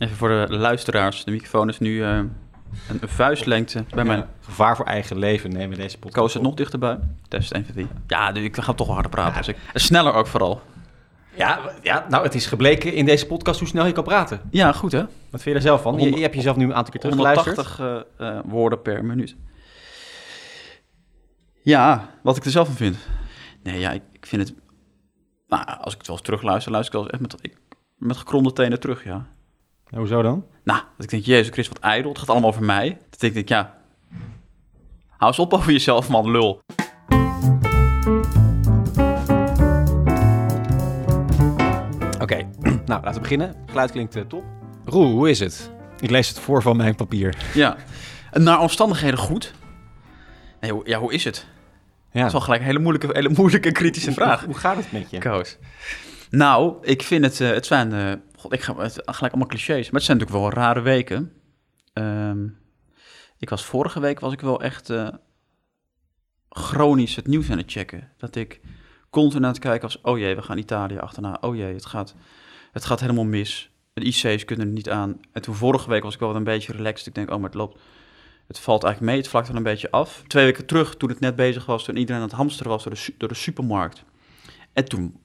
Even 0.00 0.16
voor 0.16 0.28
de 0.28 0.46
luisteraars. 0.56 1.24
De 1.24 1.30
microfoon 1.30 1.68
is 1.68 1.78
nu 1.78 2.02
eh, 2.02 2.16
een 2.88 3.00
vuistlengte 3.02 3.84
bij 3.94 4.04
mijn... 4.04 4.26
Gevaar 4.40 4.76
voor 4.76 4.84
eigen 4.84 5.18
leven 5.18 5.52
nemen 5.52 5.78
deze 5.78 5.98
podcast. 5.98 6.20
Koos 6.20 6.34
het 6.34 6.42
nog 6.42 6.54
dichterbij. 6.54 6.98
Test 7.28 7.52
1 7.52 7.64
van 7.64 7.74
3. 7.74 7.86
Ja, 8.06 8.34
ik 8.34 8.56
ga 8.56 8.72
toch 8.72 8.86
wel 8.86 8.94
harder 8.94 9.12
praten. 9.12 9.36
Dus 9.36 9.48
ik, 9.48 9.56
sneller 9.74 10.12
ook 10.12 10.26
vooral. 10.26 10.62
Ja, 11.34 11.60
ja, 11.82 12.06
nou, 12.08 12.24
het 12.24 12.34
is 12.34 12.46
gebleken 12.46 12.94
in 12.94 13.04
deze 13.04 13.26
podcast 13.26 13.58
hoe 13.58 13.68
snel 13.68 13.86
je 13.86 13.92
kan 13.92 14.04
praten. 14.04 14.40
Ja, 14.50 14.72
goed 14.72 14.92
hè? 14.92 15.00
Wat 15.00 15.42
vind 15.42 15.44
je 15.44 15.54
er 15.54 15.60
zelf 15.60 15.82
van? 15.82 15.98
Je, 15.98 16.10
je 16.10 16.22
hebt 16.22 16.34
jezelf 16.34 16.56
nu 16.56 16.64
een 16.64 16.74
aantal 16.74 16.92
keer 16.92 17.00
teruggeluisterd. 17.00 17.56
180 17.56 18.06
eh, 18.16 18.28
eh, 18.28 18.44
woorden 18.44 18.82
per 18.82 19.04
minuut. 19.04 19.36
Ja, 21.62 22.10
wat 22.22 22.36
ik 22.36 22.44
er 22.44 22.50
zelf 22.50 22.66
van 22.66 22.76
vind. 22.76 22.96
Nee, 23.62 23.80
ja, 23.80 23.90
ik, 23.90 24.02
ik 24.12 24.26
vind 24.26 24.48
het... 24.48 24.58
Nou, 25.48 25.64
als 25.66 25.92
ik 25.92 25.98
het 25.98 26.06
wel 26.06 26.16
eens 26.16 26.24
terugluister, 26.24 26.72
luister 26.72 26.94
ik 26.94 27.00
wel 27.00 27.12
eens 27.12 27.20
echt 27.20 27.32
met, 27.32 27.50
ik, 27.52 27.58
met 27.96 28.16
gekromde 28.16 28.52
tenen 28.52 28.80
terug, 28.80 29.04
ja. 29.04 29.26
Hoezo 29.96 30.22
dan? 30.22 30.46
Nou, 30.64 30.80
dat 30.96 31.04
ik 31.04 31.10
denk, 31.10 31.24
Jezus 31.24 31.52
Christus, 31.52 31.68
wat 31.68 31.82
ijdel. 31.82 32.10
Het 32.10 32.18
gaat 32.18 32.28
allemaal 32.28 32.48
over 32.48 32.64
mij. 32.64 32.98
Dat 33.10 33.22
ik 33.22 33.34
denk, 33.34 33.48
ja... 33.48 33.78
Hou 35.08 35.30
eens 35.32 35.38
op 35.38 35.52
over 35.52 35.72
jezelf, 35.72 36.08
man, 36.08 36.30
lul. 36.30 36.62
Oké, 42.20 42.36
nou, 42.86 43.02
laten 43.02 43.14
we 43.14 43.20
beginnen. 43.20 43.54
Geluid 43.66 43.90
klinkt 43.90 44.16
eh, 44.16 44.22
top. 44.22 44.44
Roe, 44.84 45.06
hoe 45.06 45.30
is 45.30 45.40
het? 45.40 45.70
Ik 46.00 46.10
lees 46.10 46.28
het 46.28 46.38
voor 46.38 46.62
van 46.62 46.76
mijn 46.76 46.94
papier. 46.94 47.36
Ja. 47.54 47.76
Naar 48.32 48.60
omstandigheden 48.60 49.18
goed. 49.18 49.54
Nee, 50.60 50.72
hoe, 50.72 50.82
ja, 50.84 50.98
hoe 50.98 51.12
is 51.12 51.24
het? 51.24 51.46
Ja. 52.10 52.18
Dat 52.18 52.26
is 52.26 52.32
wel 52.32 52.40
gelijk 52.40 52.60
een 52.60 52.66
hele 52.66 52.78
moeilijke, 52.78 53.08
hele 53.12 53.28
moeilijke 53.36 53.72
kritische 53.72 54.12
vraag. 54.12 54.44
Hoe 54.44 54.54
gaat 54.54 54.76
het 54.76 54.92
met 54.92 55.10
je? 55.10 55.18
Koos. 55.18 55.58
Nou, 56.30 56.76
ik 56.82 57.02
vind 57.02 57.24
het, 57.24 57.40
eh, 57.40 57.50
het 57.50 57.66
zijn, 57.66 57.92
eh, 57.92 58.12
god, 58.40 58.52
ik 58.52 58.60
ga 58.60 58.76
het 58.76 58.92
gelijk 59.04 59.32
allemaal 59.32 59.46
clichés, 59.46 59.90
maar 59.90 60.00
het 60.00 60.04
zijn 60.04 60.18
natuurlijk 60.18 60.44
wel 60.44 60.62
rare 60.62 60.80
weken. 60.80 61.32
Ehm, 61.92 62.48
ik 63.38 63.50
was 63.50 63.64
vorige 63.64 64.00
week 64.00 64.20
was 64.20 64.32
ik 64.32 64.40
wel 64.40 64.62
echt 64.62 64.90
eh, 64.90 65.08
chronisch 66.48 67.16
het 67.16 67.26
nieuws 67.26 67.50
aan 67.50 67.58
het 67.58 67.70
checken. 67.70 68.12
Dat 68.16 68.36
ik 68.36 68.60
continu 69.10 69.44
aan 69.44 69.50
het 69.50 69.60
kijken 69.60 69.88
was, 69.88 70.00
oh 70.00 70.18
jee, 70.18 70.34
we 70.34 70.42
gaan 70.42 70.58
Italië 70.58 70.98
achterna. 70.98 71.38
Oh 71.40 71.56
jee, 71.56 71.74
het 71.74 71.86
gaat, 71.86 72.14
het 72.72 72.84
gaat 72.84 73.00
helemaal 73.00 73.24
mis. 73.24 73.70
De 73.92 74.04
IC's 74.04 74.44
kunnen 74.44 74.66
er 74.66 74.72
niet 74.72 74.90
aan. 74.90 75.20
En 75.32 75.42
toen 75.42 75.54
vorige 75.54 75.88
week 75.88 76.02
was 76.02 76.14
ik 76.14 76.20
wel 76.20 76.36
een 76.36 76.44
beetje 76.44 76.72
relaxed. 76.72 77.06
Ik 77.06 77.14
denk, 77.14 77.30
oh, 77.30 77.36
maar 77.36 77.50
het 77.50 77.54
loopt, 77.54 77.80
het 78.46 78.58
valt 78.58 78.84
eigenlijk 78.84 79.12
mee. 79.12 79.22
Het 79.22 79.30
vlakt 79.30 79.48
wel 79.48 79.56
een 79.56 79.62
beetje 79.62 79.90
af. 79.90 80.22
Twee 80.26 80.44
weken 80.44 80.66
terug, 80.66 80.96
toen 80.96 81.08
het 81.08 81.20
net 81.20 81.36
bezig 81.36 81.66
was, 81.66 81.84
toen 81.84 81.96
iedereen 81.96 82.22
aan 82.22 82.28
het 82.28 82.36
hamsteren 82.36 82.70
was 82.70 82.84
door 82.84 82.94
de, 82.94 83.14
door 83.18 83.28
de 83.28 83.34
supermarkt. 83.34 84.04
En 84.72 84.84
toen 84.84 85.20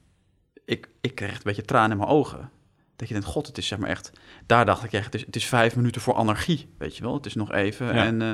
ik, 0.64 0.88
ik 1.00 1.14
kreeg 1.14 1.34
een 1.34 1.40
beetje 1.42 1.64
tranen 1.64 1.90
in 1.90 1.96
mijn 1.96 2.10
ogen. 2.10 2.50
Dat 2.96 3.08
je 3.08 3.14
denkt, 3.14 3.28
god, 3.28 3.46
het 3.46 3.58
is 3.58 3.66
zeg 3.66 3.78
maar 3.78 3.88
echt... 3.88 4.12
Daar 4.46 4.64
dacht 4.64 4.84
ik 4.84 4.92
echt, 4.92 5.04
het 5.04 5.14
is, 5.14 5.26
het 5.26 5.36
is 5.36 5.46
vijf 5.46 5.76
minuten 5.76 6.00
voor 6.00 6.14
anarchie, 6.14 6.68
weet 6.78 6.96
je 6.96 7.02
wel. 7.02 7.14
Het 7.14 7.26
is 7.26 7.34
nog 7.34 7.52
even. 7.52 7.86
Ja. 7.86 8.04
En, 8.04 8.22
eh, 8.22 8.32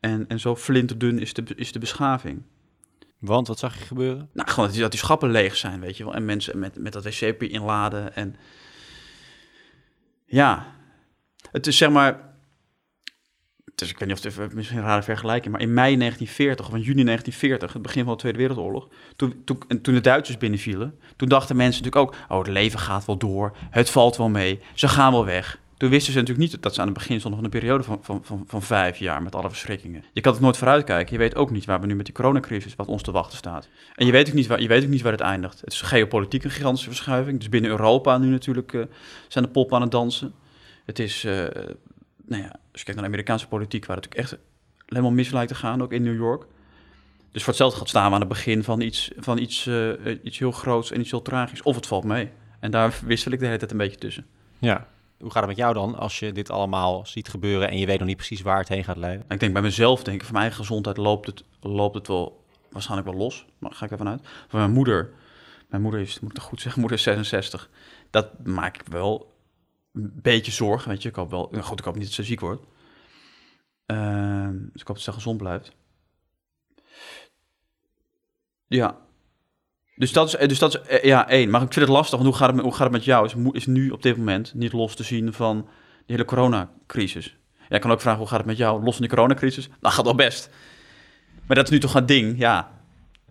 en, 0.00 0.24
en 0.28 0.40
zo 0.40 0.56
flinterdun 0.56 1.18
is 1.18 1.32
de, 1.32 1.42
is 1.56 1.72
de 1.72 1.78
beschaving. 1.78 2.42
Want, 3.18 3.48
wat 3.48 3.58
zag 3.58 3.78
je 3.78 3.84
gebeuren? 3.84 4.28
Nou, 4.32 4.48
gewoon 4.48 4.64
dat 4.64 4.72
die, 4.72 4.82
dat 4.82 4.90
die 4.90 5.00
schappen 5.00 5.30
leeg 5.30 5.56
zijn, 5.56 5.80
weet 5.80 5.96
je 5.96 6.04
wel. 6.04 6.14
En 6.14 6.24
mensen 6.24 6.58
met, 6.58 6.78
met 6.78 6.92
dat 6.92 7.04
wc-papier 7.04 7.50
inladen. 7.50 8.14
En 8.14 8.36
ja, 10.24 10.66
het 11.50 11.66
is 11.66 11.76
zeg 11.76 11.90
maar... 11.90 12.34
Dus 13.76 13.90
ik 13.90 13.98
weet 13.98 14.08
niet 14.08 14.26
of 14.26 14.36
het 14.36 14.54
misschien 14.54 14.78
een 14.78 14.84
rare 14.84 15.02
vergelijking, 15.02 15.52
maar 15.52 15.62
in 15.62 15.74
mei 15.74 15.96
1940 15.96 16.66
of 16.66 16.74
in 16.74 16.80
juni 16.80 17.04
1940, 17.04 17.72
het 17.72 17.82
begin 17.82 18.04
van 18.04 18.12
de 18.12 18.18
Tweede 18.18 18.38
Wereldoorlog, 18.38 18.88
toen, 19.16 19.42
toen, 19.44 19.62
en 19.68 19.80
toen 19.80 19.94
de 19.94 20.00
Duitsers 20.00 20.38
binnenvielen, 20.38 20.98
toen 21.16 21.28
dachten 21.28 21.56
mensen 21.56 21.82
natuurlijk 21.82 22.14
ook, 22.14 22.20
oh, 22.28 22.38
het 22.38 22.52
leven 22.52 22.78
gaat 22.78 23.04
wel 23.04 23.16
door, 23.16 23.56
het 23.70 23.90
valt 23.90 24.16
wel 24.16 24.28
mee, 24.28 24.60
ze 24.74 24.88
gaan 24.88 25.12
wel 25.12 25.24
weg. 25.24 25.58
Toen 25.76 25.90
wisten 25.90 26.12
ze 26.12 26.18
natuurlijk 26.18 26.52
niet 26.52 26.62
dat 26.62 26.74
ze 26.74 26.80
aan 26.80 26.86
het 26.86 26.96
begin 26.96 27.18
stonden 27.18 27.40
van 27.40 27.50
een 27.52 27.58
periode 27.60 27.82
van, 27.82 27.98
van, 28.02 28.20
van, 28.24 28.44
van 28.46 28.62
vijf 28.62 28.98
jaar 28.98 29.22
met 29.22 29.34
alle 29.34 29.48
verschrikkingen. 29.48 30.04
Je 30.12 30.20
kan 30.20 30.32
het 30.32 30.40
nooit 30.40 30.56
vooruitkijken. 30.56 31.12
Je 31.12 31.18
weet 31.18 31.34
ook 31.34 31.50
niet 31.50 31.64
waar 31.64 31.80
we 31.80 31.86
nu 31.86 31.94
met 31.94 32.04
die 32.04 32.14
coronacrisis, 32.14 32.74
wat 32.74 32.86
ons 32.86 33.02
te 33.02 33.10
wachten 33.10 33.38
staat. 33.38 33.68
En 33.94 34.06
je 34.06 34.12
weet 34.12 34.28
ook 34.28 34.34
niet 34.34 34.46
waar, 34.46 34.60
je 34.60 34.68
weet 34.68 34.82
ook 34.82 34.90
niet 34.90 35.02
waar 35.02 35.12
het 35.12 35.20
eindigt. 35.20 35.60
Het 35.60 35.72
is 35.72 35.80
geopolitiek 35.80 36.44
een 36.44 36.50
gigantische 36.50 36.88
verschuiving. 36.88 37.38
Dus 37.38 37.48
binnen 37.48 37.70
Europa 37.70 38.18
nu 38.18 38.26
natuurlijk 38.26 38.72
eh, 38.72 38.82
zijn 39.28 39.44
de 39.44 39.50
poppen 39.50 39.76
aan 39.76 39.82
het 39.82 39.90
dansen. 39.90 40.34
Het 40.84 40.98
is, 40.98 41.24
eh, 41.24 41.44
nou 42.26 42.42
ja, 42.42 42.48
als 42.48 42.80
je 42.80 42.84
kijkt 42.84 42.94
naar 42.94 43.08
de 43.08 43.14
Amerikaanse 43.14 43.48
politiek, 43.48 43.86
waar 43.86 43.96
het 43.96 44.04
natuurlijk 44.04 44.32
echt 44.32 44.42
helemaal 44.86 45.10
mis 45.10 45.30
lijkt 45.30 45.48
te 45.48 45.58
gaan, 45.58 45.82
ook 45.82 45.92
in 45.92 46.02
New 46.02 46.16
York. 46.16 46.46
Dus 47.30 47.44
voor 47.44 47.52
hetzelfde 47.52 47.78
gaat 47.78 47.88
staan 47.88 48.08
we 48.08 48.14
aan 48.14 48.20
het 48.20 48.28
begin 48.28 48.64
van 48.64 48.80
iets, 48.80 49.10
van 49.16 49.38
iets, 49.38 49.66
eh, 49.66 50.10
eh, 50.10 50.18
iets 50.22 50.38
heel 50.38 50.50
groots 50.50 50.90
en 50.90 51.00
iets 51.00 51.10
heel 51.10 51.22
tragisch. 51.22 51.62
Of 51.62 51.74
het 51.74 51.86
valt 51.86 52.04
mee. 52.04 52.30
En 52.60 52.70
daar 52.70 52.98
wissel 53.04 53.32
ik 53.32 53.38
de 53.38 53.44
hele 53.44 53.58
tijd 53.58 53.70
een 53.70 53.76
beetje 53.76 53.98
tussen. 53.98 54.26
Ja. 54.58 54.86
Hoe 55.18 55.30
gaat 55.30 55.40
het 55.40 55.46
met 55.46 55.56
jou 55.56 55.74
dan 55.74 55.94
als 55.94 56.18
je 56.18 56.32
dit 56.32 56.50
allemaal 56.50 57.06
ziet 57.06 57.28
gebeuren 57.28 57.70
en 57.70 57.78
je 57.78 57.86
weet 57.86 57.98
nog 57.98 58.08
niet 58.08 58.16
precies 58.16 58.42
waar 58.42 58.58
het 58.58 58.68
heen 58.68 58.84
gaat 58.84 58.96
leiden? 58.96 59.24
Ik 59.28 59.40
denk 59.40 59.52
bij 59.52 59.62
mezelf, 59.62 60.02
denk 60.02 60.16
ik, 60.16 60.22
voor 60.22 60.32
mijn 60.32 60.44
eigen 60.44 60.64
gezondheid 60.64 60.96
loopt 60.96 61.26
het, 61.26 61.44
loopt 61.60 61.94
het 61.94 62.06
wel 62.06 62.44
waarschijnlijk 62.70 63.08
wel 63.08 63.18
los. 63.18 63.46
Maar 63.58 63.72
ga 63.72 63.84
ik 63.84 63.90
ervan 63.90 64.08
uit. 64.08 64.20
Voor 64.48 64.58
mijn 64.58 64.72
moeder, 64.72 65.10
mijn 65.68 65.82
moeder 65.82 66.00
is, 66.00 66.20
moet 66.20 66.30
ik 66.30 66.36
het 66.36 66.46
goed 66.46 66.60
zeggen, 66.60 66.80
moeder 66.80 66.98
is 66.98 67.04
66. 67.04 67.70
Dat 68.10 68.44
maak 68.44 68.80
ik 68.80 68.86
wel 68.88 69.35
beetje 70.02 70.52
zorgen, 70.52 70.88
weet 70.90 71.02
je. 71.02 71.08
Ik 71.08 71.14
hoop 71.14 71.30
wel, 71.30 71.48
nou 71.50 71.62
goed, 71.64 71.78
ik 71.78 71.84
hoop 71.84 71.94
niet 71.94 72.04
dat 72.04 72.12
ze 72.12 72.22
ziek 72.22 72.40
wordt. 72.40 72.62
Ehm, 73.86 74.52
dus 74.72 74.80
ik 74.80 74.86
hoop 74.86 74.96
dat 74.96 75.04
ze 75.04 75.12
gezond 75.12 75.36
blijft. 75.38 75.72
Ja. 78.66 78.98
Dus 79.96 80.12
dat 80.12 80.26
is, 80.34 80.48
dus 80.48 80.58
dat 80.58 80.74
is 80.74 80.80
eh, 80.80 81.04
ja, 81.04 81.28
één. 81.28 81.50
Maar 81.50 81.62
ik 81.62 81.72
vind 81.72 81.86
het 81.86 81.94
lastig, 81.94 82.18
want 82.18 82.24
hoe 82.30 82.38
gaat 82.38 82.46
het, 82.46 82.56
met- 82.56 82.64
hoe 82.64 82.74
gaat 82.74 82.82
het 82.82 82.92
met 82.92 83.04
jou? 83.04 83.24
Is, 83.26 83.34
is 83.52 83.66
nu 83.66 83.90
op 83.90 84.02
dit 84.02 84.16
moment 84.16 84.54
niet 84.54 84.72
los 84.72 84.94
te 84.96 85.02
zien 85.02 85.32
van 85.32 85.60
die 86.06 86.16
hele 86.16 86.24
coronacrisis. 86.24 87.36
Ja, 87.68 87.74
ik 87.76 87.80
kan 87.80 87.90
ook 87.90 88.00
vragen, 88.00 88.18
hoe 88.18 88.28
gaat 88.28 88.38
het 88.38 88.46
met 88.46 88.56
jou? 88.56 88.82
Los 88.82 88.96
van 88.96 89.06
die 89.06 89.14
coronacrisis? 89.14 89.68
Nou, 89.80 89.94
gaat 89.94 90.04
wel 90.04 90.14
best. 90.14 90.50
Maar 91.46 91.56
dat 91.56 91.64
is 91.64 91.70
nu 91.70 91.78
toch 91.78 91.94
een 91.94 92.06
ding, 92.06 92.38
ja. 92.38 92.74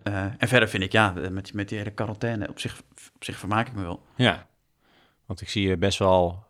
Eh, 0.02 0.24
en 0.38 0.48
verder 0.48 0.68
vind 0.68 0.82
ik, 0.82 0.92
ja, 0.92 1.12
met, 1.30 1.52
met 1.52 1.68
die 1.68 1.78
hele 1.78 1.90
quarantaine, 1.90 2.48
op 2.48 2.58
zich, 2.60 2.80
op 3.14 3.24
zich 3.24 3.38
vermaak 3.38 3.66
ik 3.68 3.74
me 3.74 3.82
wel. 3.82 4.02
Ja. 4.16 4.46
Want 5.26 5.40
ik 5.40 5.48
zie 5.48 5.68
je 5.68 5.76
best 5.76 5.98
wel 5.98 6.45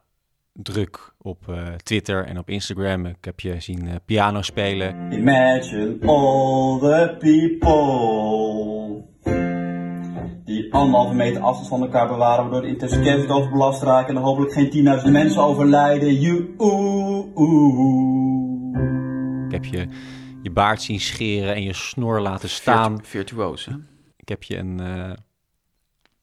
druk 0.62 1.12
op 1.18 1.48
eh, 1.48 1.66
Twitter 1.82 2.24
en 2.24 2.38
op 2.38 2.50
Instagram. 2.50 3.06
Ik 3.06 3.24
heb 3.24 3.40
je 3.40 3.60
zien 3.60 3.88
eh, 3.88 3.94
piano 4.04 4.42
spelen. 4.42 5.12
Imagine 5.12 5.96
all 6.06 6.78
the 6.78 7.16
people 7.18 9.04
die 10.44 10.72
anderhalve 10.72 11.14
meter 11.14 11.42
afstand 11.42 11.68
van 11.68 11.82
elkaar 11.82 12.08
bewaren, 12.08 12.42
waardoor 12.44 12.60
de 12.62 12.68
intensive 12.68 13.02
care 13.02 13.28
overbelast 13.28 13.82
raken 13.82 14.16
en 14.16 14.22
hopelijk 14.22 14.52
geen 14.52 15.00
10.000 15.04 15.10
mensen 15.10 15.42
overlijden. 15.42 16.14
You, 16.20 16.54
oeh, 16.58 17.26
oeh. 17.34 18.76
Ik 19.46 19.52
heb 19.52 19.64
je 19.64 19.88
je 20.42 20.50
baard 20.50 20.82
zien 20.82 21.00
scheren 21.00 21.54
en 21.54 21.62
je 21.62 21.72
snor 21.72 22.20
laten 22.20 22.48
staan. 22.48 22.92
Virtu- 22.92 23.08
virtuoos, 23.08 23.64
hè? 23.64 23.72
Ik 24.16 24.28
heb 24.28 24.42
je 24.42 24.56
een, 24.56 24.80
eh, 24.80 25.10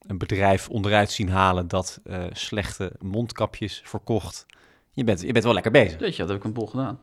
een 0.06 0.18
bedrijf 0.18 0.68
onderuit 0.68 1.10
zien 1.10 1.28
halen 1.28 1.68
dat 1.68 2.00
eh, 2.04 2.24
slechte 2.32 2.92
mondkapjes 3.00 3.80
verkocht. 3.84 4.46
Je 4.92 5.04
bent, 5.04 5.20
je 5.20 5.32
bent 5.32 5.44
wel 5.44 5.54
lekker 5.54 5.72
bezig. 5.72 5.98
Weet 6.00 6.12
je, 6.16 6.18
dat 6.18 6.28
heb 6.28 6.38
ik 6.38 6.44
een 6.44 6.52
bol 6.52 6.66
gedaan. 6.66 7.00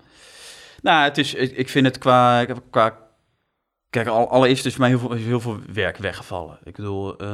Nou, 0.82 1.04
het 1.04 1.18
is, 1.18 1.34
ik, 1.34 1.52
ik 1.52 1.70
vind 1.70 1.86
het 1.86 1.98
qua, 1.98 2.40
ik 2.40 2.48
heb 2.48 2.62
qua 2.70 2.98
kijk, 3.90 4.08
al, 4.08 4.30
allereerst 4.30 4.66
is 4.66 4.72
voor 4.72 4.82
mij 4.82 4.90
heel 4.90 5.00
veel, 5.00 5.12
heel 5.12 5.40
veel 5.40 5.60
werk 5.74 5.98
weggevallen. 5.98 6.60
Ik 6.64 6.76
bedoel, 6.76 7.18
eh 7.18 7.28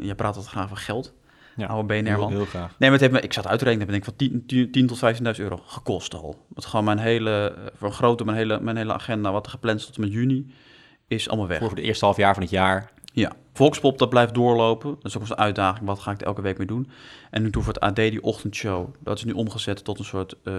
je 0.00 0.14
praat 0.16 0.36
altijd 0.36 0.52
graag 0.54 0.68
van 0.68 0.76
geld, 0.76 1.14
Ja, 1.56 1.66
oude 1.66 1.94
heel, 1.94 2.02
BNR-man. 2.02 2.32
heel 2.32 2.44
graag. 2.44 2.68
Nee, 2.78 2.90
maar 2.90 2.90
het 2.90 3.00
heeft 3.00 3.12
me, 3.12 3.20
ik 3.20 3.32
zat 3.32 3.46
uitrekenen, 3.46 3.94
ik 3.94 4.04
van 4.04 4.16
10, 4.16 4.46
10, 4.46 4.70
10 4.70 4.86
tot 4.86 5.00
15.000 5.16 5.22
euro 5.40 5.56
gekost 5.66 6.14
al. 6.14 6.46
Want 6.48 6.66
gewoon 6.66 6.84
mijn 6.84 6.98
hele, 6.98 7.54
eh, 7.56 7.66
voor 7.76 7.88
een 7.88 7.94
grote, 7.94 8.24
mijn 8.24 8.36
hele, 8.36 8.60
mijn 8.60 8.76
hele 8.76 8.92
agenda, 8.92 9.32
wat 9.32 9.44
er 9.44 9.50
gepland 9.50 9.80
stond 9.80 9.98
met 9.98 10.12
juni, 10.12 10.54
is 11.06 11.28
allemaal 11.28 11.48
weg. 11.48 11.58
Voor, 11.58 11.66
voor 11.66 11.76
de 11.76 11.82
eerste 11.82 12.04
half 12.04 12.16
jaar 12.16 12.34
van 12.34 12.42
het 12.42 12.52
jaar. 12.52 12.92
Ja, 13.16 13.32
Volkspop, 13.52 13.98
dat 13.98 14.08
blijft 14.08 14.34
doorlopen. 14.34 14.90
Dat 14.94 15.04
is 15.04 15.16
ook 15.16 15.28
een 15.28 15.36
uitdaging, 15.36 15.86
wat 15.86 15.98
ga 16.00 16.10
ik 16.10 16.20
er 16.20 16.26
elke 16.26 16.42
week 16.42 16.58
mee 16.58 16.66
doen? 16.66 16.90
En 17.30 17.42
nu 17.42 17.50
doen 17.50 17.62
voor 17.62 17.72
het 17.72 17.82
AD 17.82 17.96
die 17.96 18.22
ochtendshow. 18.22 18.94
Dat 19.00 19.18
is 19.18 19.24
nu 19.24 19.32
omgezet 19.32 19.84
tot 19.84 19.98
een 19.98 20.04
soort 20.04 20.34
eh, 20.44 20.54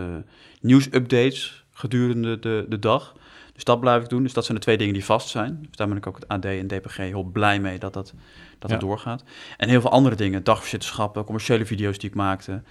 nieuwsupdates 0.61 1.65
gedurende 1.71 2.39
de, 2.39 2.65
de 2.69 2.79
dag. 2.79 3.15
Dus 3.53 3.63
dat 3.63 3.79
blijf 3.79 4.03
ik 4.03 4.09
doen. 4.09 4.23
Dus 4.23 4.33
dat 4.33 4.45
zijn 4.45 4.57
de 4.57 4.63
twee 4.63 4.77
dingen 4.77 4.93
die 4.93 5.05
vast 5.05 5.29
zijn. 5.29 5.57
Dus 5.67 5.75
daar 5.77 5.87
ben 5.87 5.97
ik 5.97 6.07
ook 6.07 6.15
het 6.15 6.27
AD 6.27 6.45
en 6.45 6.67
DPG 6.67 6.97
heel 6.97 7.23
blij 7.23 7.59
mee 7.59 7.79
dat 7.79 7.93
dat, 7.93 8.13
dat 8.59 8.69
Ja. 8.71 8.77
doorgaat. 8.77 9.23
En 9.57 9.69
heel 9.69 9.81
veel 9.81 9.89
andere 9.91 10.15
dingen, 10.15 10.43
dagverzitterschappen, 10.43 11.23
commerciële 11.23 11.65
video's 11.65 11.97
die 11.97 12.09
ik 12.09 12.15
maakte. 12.15 12.63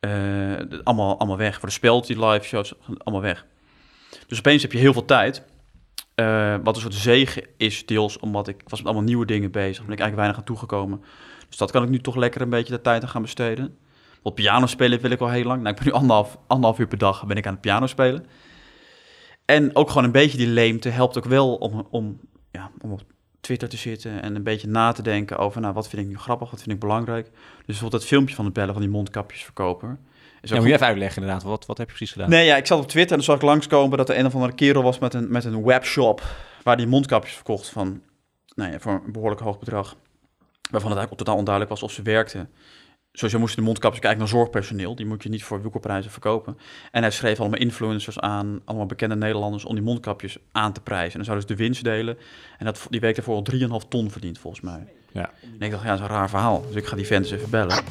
de- 0.00 0.80
allemaal, 0.84 1.18
allemaal 1.18 1.36
weg. 1.36 1.58
Voor 1.58 1.68
de 1.68 1.74
speld, 1.74 2.06
die 2.06 2.26
live 2.26 2.44
shows, 2.44 2.74
allemaal 2.98 3.22
weg. 3.22 3.46
Dus 4.26 4.38
opeens 4.38 4.62
heb 4.62 4.72
je 4.72 4.78
heel 4.78 4.92
veel 4.92 5.04
tijd. 5.04 5.42
Eh, 6.20 6.54
wat 6.62 6.74
een 6.74 6.80
soort 6.80 6.94
zegen 6.94 7.42
is, 7.56 7.86
deels 7.86 8.18
omdat 8.18 8.48
ik, 8.48 8.62
was 8.66 8.78
met 8.78 8.86
allemaal 8.86 9.04
nieuwe 9.04 9.26
dingen 9.26 9.50
bezig. 9.50 9.84
Ben 9.84 9.92
ik 9.92 10.00
eigenlijk 10.00 10.16
weinig 10.16 10.36
aan 10.36 10.44
toegekomen. 10.44 11.02
Dus 11.48 11.56
dat 11.56 11.70
kan 11.70 11.82
ik 11.82 11.88
nu 11.88 12.00
toch 12.00 12.16
lekker 12.16 12.40
een 12.40 12.50
beetje 12.50 12.74
de 12.74 12.80
tijd 12.80 13.02
aan 13.02 13.08
gaan 13.08 13.22
besteden. 13.22 13.76
Want 14.22 14.34
piano 14.34 14.66
spelen 14.66 15.00
wil 15.00 15.10
ik 15.10 15.20
al 15.20 15.30
heel 15.30 15.44
lang. 15.44 15.62
Nou, 15.62 15.74
ik 15.74 15.80
ben 15.80 15.92
nu 15.92 15.98
anderhalf, 15.98 16.38
anderhalf 16.46 16.78
uur 16.78 16.86
per 16.86 16.98
dag 16.98 17.26
ben 17.26 17.36
ik 17.36 17.46
aan 17.46 17.52
het 17.52 17.60
piano 17.60 17.86
spelen. 17.86 18.26
En 19.44 19.76
ook 19.76 19.88
gewoon 19.88 20.04
een 20.04 20.12
beetje 20.12 20.38
die 20.38 20.46
leemte 20.46 20.88
helpt 20.88 21.18
ook 21.18 21.24
wel 21.24 21.54
om, 21.54 21.86
om, 21.90 22.20
ja, 22.50 22.70
om 22.80 22.92
op 22.92 23.02
Twitter 23.40 23.68
te 23.68 23.76
zitten 23.76 24.22
en 24.22 24.34
een 24.34 24.42
beetje 24.42 24.68
na 24.68 24.92
te 24.92 25.02
denken 25.02 25.38
over, 25.38 25.60
nou, 25.60 25.74
wat 25.74 25.88
vind 25.88 26.02
ik 26.02 26.08
nu 26.08 26.18
grappig, 26.18 26.50
wat 26.50 26.62
vind 26.62 26.74
ik 26.74 26.80
belangrijk. 26.80 27.26
Dus 27.26 27.64
bijvoorbeeld 27.66 28.02
dat 28.02 28.10
filmpje 28.10 28.34
van 28.34 28.44
het 28.44 28.54
bellen 28.54 28.72
van 28.72 28.82
die 28.82 28.90
mondkapjesverkoper. 28.90 29.98
Is 30.40 30.50
Ja, 30.50 30.56
moet 30.56 30.66
je 30.66 30.72
even 30.72 30.86
uitleggen 30.86 31.22
inderdaad. 31.22 31.44
Wat, 31.44 31.66
wat 31.66 31.78
heb 31.78 31.86
je 31.86 31.94
precies 31.94 32.12
gedaan? 32.12 32.30
Nee, 32.30 32.46
ja, 32.46 32.56
ik 32.56 32.66
zat 32.66 32.78
op 32.78 32.88
Twitter 32.88 33.10
en 33.10 33.16
dan 33.16 33.24
zag 33.24 33.36
ik 33.36 33.42
langskomen 33.42 33.98
dat 33.98 34.08
er 34.08 34.18
een 34.18 34.26
of 34.26 34.34
andere 34.34 34.54
kerel 34.54 34.82
was 34.82 34.98
met 34.98 35.14
een, 35.14 35.30
met 35.30 35.44
een 35.44 35.64
webshop 35.64 36.22
waar 36.62 36.76
die 36.76 36.86
mondkapjes 36.86 37.34
verkocht 37.34 37.68
van, 37.68 38.02
nou 38.54 38.72
ja, 38.72 38.78
voor 38.78 39.02
een 39.04 39.12
behoorlijk 39.12 39.40
hoog 39.40 39.58
bedrag. 39.58 39.96
Waarvan 40.70 40.90
het 40.90 40.98
eigenlijk 40.98 41.18
totaal 41.18 41.36
onduidelijk 41.36 41.74
was 41.74 41.82
of 41.82 41.92
ze 41.92 42.02
werkten. 42.02 42.50
Sowieso 43.12 43.38
moesten 43.38 43.58
de 43.58 43.64
mondkapjes 43.64 44.00
kijken 44.00 44.18
naar 44.18 44.28
zorgpersoneel. 44.28 44.94
Die 44.94 45.06
moet 45.06 45.22
je 45.22 45.28
niet 45.28 45.44
voor 45.44 45.62
winkelprijzen 45.62 46.10
verkopen. 46.10 46.58
En 46.90 47.02
hij 47.02 47.10
schreef 47.10 47.40
allemaal 47.40 47.58
influencers 47.58 48.18
aan, 48.18 48.60
allemaal 48.64 48.86
bekende 48.86 49.16
Nederlanders, 49.16 49.64
om 49.64 49.74
die 49.74 49.84
mondkapjes 49.84 50.38
aan 50.52 50.72
te 50.72 50.80
prijzen. 50.80 51.10
En 51.10 51.16
dan 51.16 51.24
zouden 51.24 51.48
ze 51.48 51.54
de 51.54 51.62
winst 51.62 51.84
delen. 51.84 52.18
En 52.58 52.64
dat, 52.64 52.86
die 52.90 53.00
week 53.00 53.16
daarvoor 53.16 53.34
al 53.34 53.80
3,5 53.82 53.88
ton 53.88 54.10
verdiend, 54.10 54.38
volgens 54.38 54.62
mij. 54.62 54.86
Ja. 55.12 55.30
En 55.42 55.60
ik 55.60 55.70
dacht, 55.70 55.82
ja, 55.82 55.88
dat 55.88 55.98
is 55.98 56.04
een 56.04 56.14
raar 56.14 56.28
verhaal. 56.28 56.64
Dus 56.66 56.74
ik 56.74 56.86
ga 56.86 56.96
die 56.96 57.06
vent 57.06 57.24
eens 57.24 57.34
even 57.34 57.50
bellen. 57.50 57.84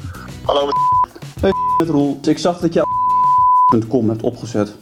Hallo, 0.44 0.70
Met 1.80 1.88
Roel, 1.88 2.18
ik 2.22 2.38
zag 2.38 2.58
dat 2.58 2.72
je 2.72 2.82
.com 3.88 4.08
hebt 4.08 4.22
opgezet. 4.22 4.74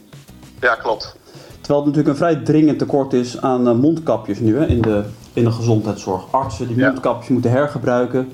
ja 0.61 0.75
klopt. 0.75 1.17
Terwijl 1.61 1.85
het 1.85 1.87
natuurlijk 1.87 2.09
een 2.09 2.17
vrij 2.17 2.37
dringend 2.37 2.79
tekort 2.79 3.13
is 3.13 3.41
aan 3.41 3.69
eh, 3.69 3.75
mondkapjes 3.75 4.39
nu 4.39 4.57
hè, 4.59 4.67
in, 4.67 4.83
de, 4.83 5.05
in 5.33 5.45
de 5.45 5.51
gezondheidszorg. 5.53 6.33
Artsen 6.33 6.67
die 6.67 6.77
Ja. 6.77 6.89
mondkapjes 6.89 7.29
moeten 7.29 7.51
hergebruiken. 7.51 8.33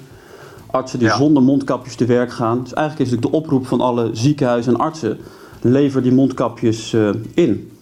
Artsen 0.70 0.98
die 0.98 1.08
Ja. 1.08 1.16
zonder 1.16 1.42
mondkapjes 1.42 1.96
te 1.96 2.04
werk 2.04 2.32
gaan. 2.32 2.62
Dus 2.62 2.72
eigenlijk 2.72 3.06
is 3.06 3.14
het 3.14 3.22
de 3.22 3.30
oproep 3.30 3.66
van 3.66 3.80
alle 3.80 4.10
ziekenhuizen 4.12 4.74
en 4.74 4.80
artsen. 4.80 5.20
Lever 5.60 6.02
die 6.02 6.12
mondkapjes 6.12 6.92
eh, 6.92 7.08
in. 7.34 7.78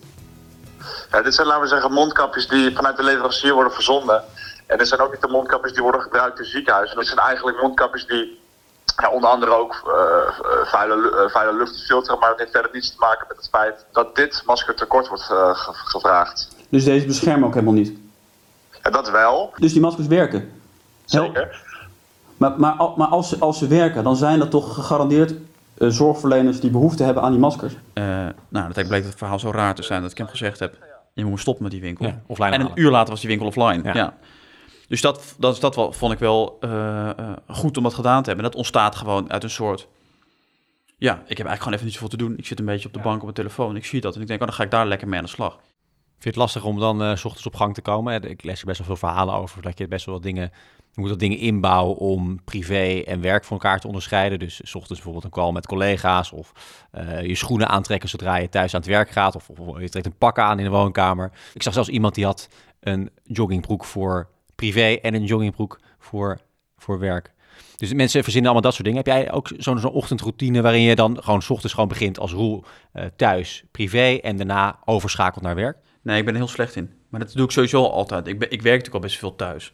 Ja, 1.11 1.23
dit 1.23 1.35
zijn, 1.35 1.47
laten 1.47 1.63
we 1.63 1.69
zeggen, 1.69 1.93
mondkapjes 1.93 2.49
die 2.49 2.75
vanuit 2.75 2.97
de 2.97 3.05
leverancier 3.05 3.55
worden 3.55 3.73
verzonden. 3.73 4.23
En 4.67 4.79
dit 4.79 4.89
zijn 4.89 5.01
ook 5.01 5.13
niet 5.13 5.21
de 5.23 5.29
mondkapjes 5.29 5.73
die 5.73 5.83
worden 5.83 6.01
gebruikt 6.01 6.39
in 6.39 6.45
ziekenhuizen. 6.45 6.97
Dit 6.97 7.07
zijn 7.07 7.19
eigenlijk 7.19 7.61
mondkapjes 7.61 8.07
die 8.07 8.41
ja, 9.03 9.11
onder 9.11 9.31
andere 9.31 9.53
ook 9.59 9.73
eh, 9.87 9.93
eh, 9.93 10.67
vuile, 10.67 11.11
eh, 11.25 11.31
vuile 11.33 11.57
lucht 11.59 11.85
filteren. 11.87 12.19
Maar 12.19 12.29
het 12.31 12.39
heeft 12.39 12.51
verder 12.53 12.71
niets 12.73 12.91
te 12.91 12.97
maken 12.99 13.25
met 13.29 13.37
het 13.37 13.49
feit 13.49 13.85
dat 13.93 14.17
dit 14.17 14.43
masker 14.47 14.75
tekort 14.75 15.09
wordt 15.09 15.23
ge- 15.23 15.71
gevraagd. 15.73 16.49
Dus 16.69 16.85
deze 16.85 17.07
beschermen 17.07 17.47
ook 17.49 17.55
helemaal 17.55 17.75
niet. 17.75 17.93
En 18.83 18.93
dat 18.93 19.11
wel, 19.11 19.53
Dus 19.57 19.73
die 19.73 19.81
maskers 19.81 20.07
werken. 20.07 20.53
Zeker. 21.05 21.61
Maar, 22.37 22.55
maar, 22.61 22.77
maar 22.97 23.07
als, 23.09 23.29
ze, 23.29 23.37
als 23.39 23.59
ze 23.59 23.67
werken, 23.67 24.05
dan 24.05 24.17
zijn 24.17 24.39
dat 24.39 24.51
toch 24.51 24.75
gegarandeerd 24.75 25.35
zorgverleners 25.79 26.61
die 26.61 26.71
behoefte 26.71 27.03
hebben 27.03 27.23
aan 27.23 27.31
die 27.31 27.41
maskers. 27.41 27.75
Eh, 27.93 28.05
nou, 28.49 28.73
dat 28.73 28.89
bleek 28.89 29.05
het 29.05 29.15
verhaal 29.17 29.39
zo 29.39 29.51
raar 29.51 29.75
te 29.75 29.83
zijn 29.83 30.03
dat 30.03 30.11
ik 30.11 30.19
hem 30.19 30.27
gezegd 30.29 30.59
heb. 30.59 30.75
Je 31.13 31.25
moet 31.25 31.41
stoppen 31.41 31.63
met 31.63 31.73
die 31.73 31.81
winkel. 31.81 32.05
Ja, 32.07 32.21
offline 32.27 32.49
en 32.51 32.61
een 32.61 32.67
halen. 32.67 32.83
uur 32.83 32.91
later 32.91 33.11
was 33.11 33.21
die 33.21 33.29
winkel 33.29 33.47
offline. 33.47 33.83
Ja. 33.83 33.95
Ja. 33.95 34.15
Dus 34.93 35.01
dat, 35.01 35.35
dat, 35.39 35.61
dat 35.61 35.75
wel, 35.77 35.93
vond 35.93 36.13
ik 36.13 36.19
wel 36.19 36.57
eh, 36.61 37.11
eh, 37.11 37.37
goed 37.49 37.77
om 37.77 37.83
dat 37.83 37.95
gedaan 37.95 38.23
te 38.23 38.29
hebben. 38.29 38.45
Dat 38.45 38.55
ontstaat 38.55 38.97
gewoon 38.97 39.31
uit 39.31 39.43
een 39.43 39.51
soort... 39.51 39.89
Ja, 40.99 41.13
ik 41.13 41.39
heb 41.39 41.47
eigenlijk 41.47 41.59
gewoon 41.59 41.73
even 41.73 41.85
niet 41.85 41.95
zoveel 41.95 42.09
te 42.09 42.17
doen. 42.17 42.37
Ik 42.37 42.47
zit 42.47 42.59
een 42.59 42.65
beetje 42.65 42.87
op 42.87 42.95
de 42.95 43.01
bank 43.01 43.17
op 43.17 43.23
mijn 43.23 43.35
telefoon. 43.35 43.77
Ik 43.77 43.85
zie 43.85 44.01
dat 44.01 44.15
en 44.15 44.21
ik 44.21 44.27
denk, 44.27 44.41
oh, 44.41 44.47
dan 44.47 44.57
ga 44.57 44.63
ik 44.63 44.71
daar 44.71 44.87
lekker 44.87 45.09
mee 45.09 45.19
aan 45.19 45.25
de 45.25 45.31
slag. 45.31 45.53
Vind 45.53 45.65
je 46.19 46.29
het 46.29 46.37
lastig 46.37 46.65
om 46.65 46.79
dan 46.79 47.03
eh, 47.03 47.17
s 47.17 47.25
ochtends 47.25 47.47
op 47.47 47.55
gang 47.55 47.75
te 47.75 47.83
komen? 47.83 48.23
Ik 48.23 48.43
lees 48.43 48.61
er 48.61 48.67
best 48.67 48.79
wel 48.79 48.87
veel 48.87 49.09
verhalen 49.09 49.35
over 49.35 49.63
dat 49.63 49.79
je 49.79 49.89
best 49.89 50.07
wel 50.07 50.15
wat 50.15 50.25
dingen... 50.25 50.51
Je 50.93 51.01
moet 51.01 51.11
wat 51.11 51.19
dingen 51.19 51.39
inbouwen 51.39 51.97
om 51.97 52.45
privé 52.45 53.03
en 53.07 53.21
werk 53.21 53.45
van 53.45 53.57
elkaar 53.57 53.81
te 53.81 53.87
onderscheiden. 53.87 54.39
Dus 54.39 54.55
s 54.55 54.75
ochtends 54.75 55.03
bijvoorbeeld 55.03 55.25
een 55.25 55.31
call 55.31 55.53
met 55.53 55.67
collega's 55.67 56.33
of 56.33 56.53
je 57.23 57.35
schoenen 57.35 57.69
aantrekken 57.69 58.09
zodra 58.09 58.37
je 58.37 58.49
thuis 58.49 58.75
aan 58.75 58.81
het 58.81 58.89
werk 58.89 59.11
gaat. 59.11 59.35
Of, 59.35 59.49
of 59.49 59.81
je 59.81 59.89
trekt 59.89 60.07
een 60.07 60.17
pak 60.19 60.39
aan 60.39 60.59
in 60.59 60.65
de 60.65 60.71
woonkamer. 60.71 61.33
Ik 61.55 61.63
zag 61.63 61.73
zelfs 61.73 61.89
iemand 61.89 62.15
die 62.15 62.25
had 62.25 62.49
een 62.81 63.11
joggingbroek 63.23 63.85
voor 63.85 64.29
privé 64.55 64.99
en 65.03 65.15
een 65.15 65.25
joggingbroek 65.25 65.81
voor, 65.99 66.41
voor 66.77 66.99
werk. 66.99 67.33
Dus 67.77 67.93
mensen 67.93 68.23
verzinnen 68.23 68.51
allemaal 68.51 68.71
dat 68.71 68.81
soort 68.81 68.85
dingen. 68.85 69.05
Heb 69.05 69.15
jij 69.15 69.33
ook 69.33 69.51
zo'n 69.57 69.79
zo'n 69.79 69.93
ochtendroutine 69.93 70.63
waarin 70.63 70.81
je 70.81 70.95
dan 70.95 71.23
gewoon 71.23 71.43
s 71.43 71.51
ochtends 71.51 71.75
gewoon 71.75 71.89
begint 71.89 72.19
als 72.19 72.33
roel 72.33 72.65
eh, 72.93 73.05
thuis, 73.17 73.65
privé 73.71 74.19
en 74.23 74.37
daarna 74.37 74.79
overschakelt 74.85 75.45
naar 75.45 75.55
werk? 75.55 75.77
Nee, 76.03 76.19
ik 76.19 76.25
ben 76.25 76.35
er 76.35 76.41
heel 76.41 76.49
slecht 76.49 76.77
in. 76.77 76.91
Maar 77.09 77.21
dat 77.21 77.33
doe 77.33 77.45
ik 77.45 77.51
sowieso 77.51 77.85
altijd. 77.85 78.27
Ik, 78.27 78.39
ben, 78.39 78.51
ik 78.51 78.63
werk 78.63 78.77
natuurlijk 78.77 78.95
al 78.95 79.09
best 79.09 79.19
veel 79.19 79.37
thuis. 79.37 79.73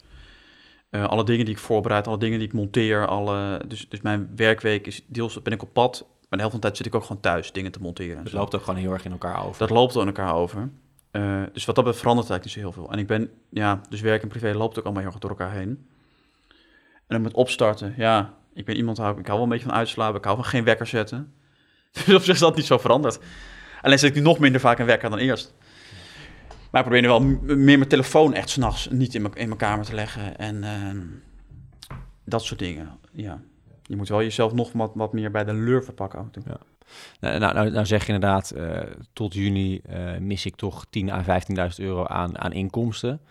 Eh, 0.89 1.05
alle 1.05 1.23
dingen 1.23 1.45
die 1.45 1.53
ik 1.53 1.59
voorbereid, 1.59 2.07
alle 2.07 2.17
dingen 2.17 2.39
die 2.39 2.47
ik 2.47 2.53
monteer. 2.53 3.07
Alle, 3.07 3.61
dus, 3.67 3.89
dus 3.89 4.01
mijn 4.01 4.29
werkweek 4.35 4.87
is 4.87 5.03
deels 5.07 5.41
ben 5.41 5.53
ik 5.53 5.61
op 5.61 5.73
pad. 5.73 6.05
Maar 6.29 6.39
de 6.39 6.45
helft 6.45 6.51
van 6.51 6.59
de 6.59 6.65
tijd 6.65 6.77
zit 6.77 6.85
ik 6.85 6.95
ook 6.95 7.05
gewoon 7.05 7.21
thuis 7.21 7.51
dingen 7.51 7.71
te 7.71 7.81
monteren. 7.81 8.29
zo. 8.29 8.37
loopt 8.37 8.55
ook 8.55 8.63
gewoon 8.63 8.79
heel 8.79 8.91
erg 8.91 9.05
in 9.05 9.11
elkaar 9.11 9.45
over. 9.45 9.59
Dat 9.59 9.69
loopt 9.69 9.97
aan 9.97 10.05
elkaar 10.05 10.33
over. 10.33 10.69
Eh, 11.11 11.43
dus 11.53 11.65
wat 11.65 11.75
dat 11.75 11.83
betreft 11.83 11.99
verandert 11.99 12.29
eigenlijk 12.29 12.43
niet 12.43 12.53
zo 12.53 12.59
heel 12.59 12.71
veel. 12.71 12.91
En 12.91 12.99
ik 12.99 13.07
ben, 13.07 13.31
ja, 13.49 13.81
dus 13.89 14.01
werk 14.01 14.21
en 14.21 14.27
privé 14.27 14.53
loopt 14.53 14.77
ook 14.79 14.83
allemaal 14.83 15.01
heel 15.03 15.11
erg 15.11 15.21
door 15.21 15.29
elkaar 15.29 15.51
heen. 15.51 15.87
En 16.97 17.15
dan 17.15 17.21
met 17.21 17.33
opstarten, 17.33 17.93
ja, 17.97 18.33
ik 18.53 18.65
ben 18.65 18.75
iemand, 18.75 18.97
hou- 18.97 19.19
ik 19.19 19.25
hou 19.25 19.35
wel 19.37 19.43
een 19.43 19.49
beetje 19.53 19.67
van 19.67 19.77
uitslapen, 19.77 20.17
ik 20.17 20.23
hou 20.23 20.35
van 20.35 20.45
geen 20.45 20.63
wekker 20.63 20.87
zetten. 20.87 21.33
Dus 22.05 22.15
op 22.15 22.21
zich 22.21 22.33
is 22.33 22.39
dat 22.39 22.55
niet 22.55 22.65
zo 22.65 22.77
veranderd. 22.77 23.19
Alleen 23.81 23.99
zet 23.99 24.09
ik 24.09 24.15
nu 24.15 24.21
nog 24.21 24.39
minder 24.39 24.61
vaak 24.61 24.79
een 24.79 24.85
wekker 24.85 25.09
dan 25.09 25.19
eerst. 25.19 25.53
Maar 26.71 26.81
ik 26.81 26.87
probeer 26.87 27.01
nu 27.01 27.07
wel 27.07 27.21
meer 27.55 27.77
mijn 27.77 27.87
telefoon 27.87 28.33
echt 28.33 28.49
s'nachts 28.49 28.89
niet 28.89 29.15
in 29.15 29.21
mijn, 29.21 29.33
in 29.33 29.47
mijn 29.47 29.59
kamer 29.59 29.85
te 29.85 29.95
leggen. 29.95 30.37
En 30.37 30.63
ehm, 30.63 31.01
dat 32.25 32.43
soort 32.43 32.59
dingen, 32.59 32.99
ja. 33.11 33.41
Je 33.83 33.95
moet 33.95 34.09
wel 34.09 34.21
jezelf 34.21 34.53
nog 34.53 34.71
wat, 34.71 34.91
wat 34.95 35.13
meer 35.13 35.31
bij 35.31 35.43
de 35.43 35.53
leur 35.53 35.83
verpakken 35.83 36.19
af 36.19 36.25
en 36.25 36.31
toe. 36.31 36.43
Nou, 37.19 37.39
nou, 37.39 37.53
nou, 37.53 37.71
nou 37.71 37.85
zeg 37.85 38.05
je 38.05 38.13
inderdaad, 38.13 38.51
eh, 38.51 38.79
tot 39.13 39.33
juni 39.33 39.81
eh, 39.89 40.17
mis 40.17 40.45
ik 40.45 40.55
toch 40.55 40.85
10.000 40.89 41.09
à 41.11 41.23
15.000 41.23 41.75
euro 41.77 42.05
aan, 42.05 42.39
aan 42.39 42.53
inkomsten. 42.53 43.21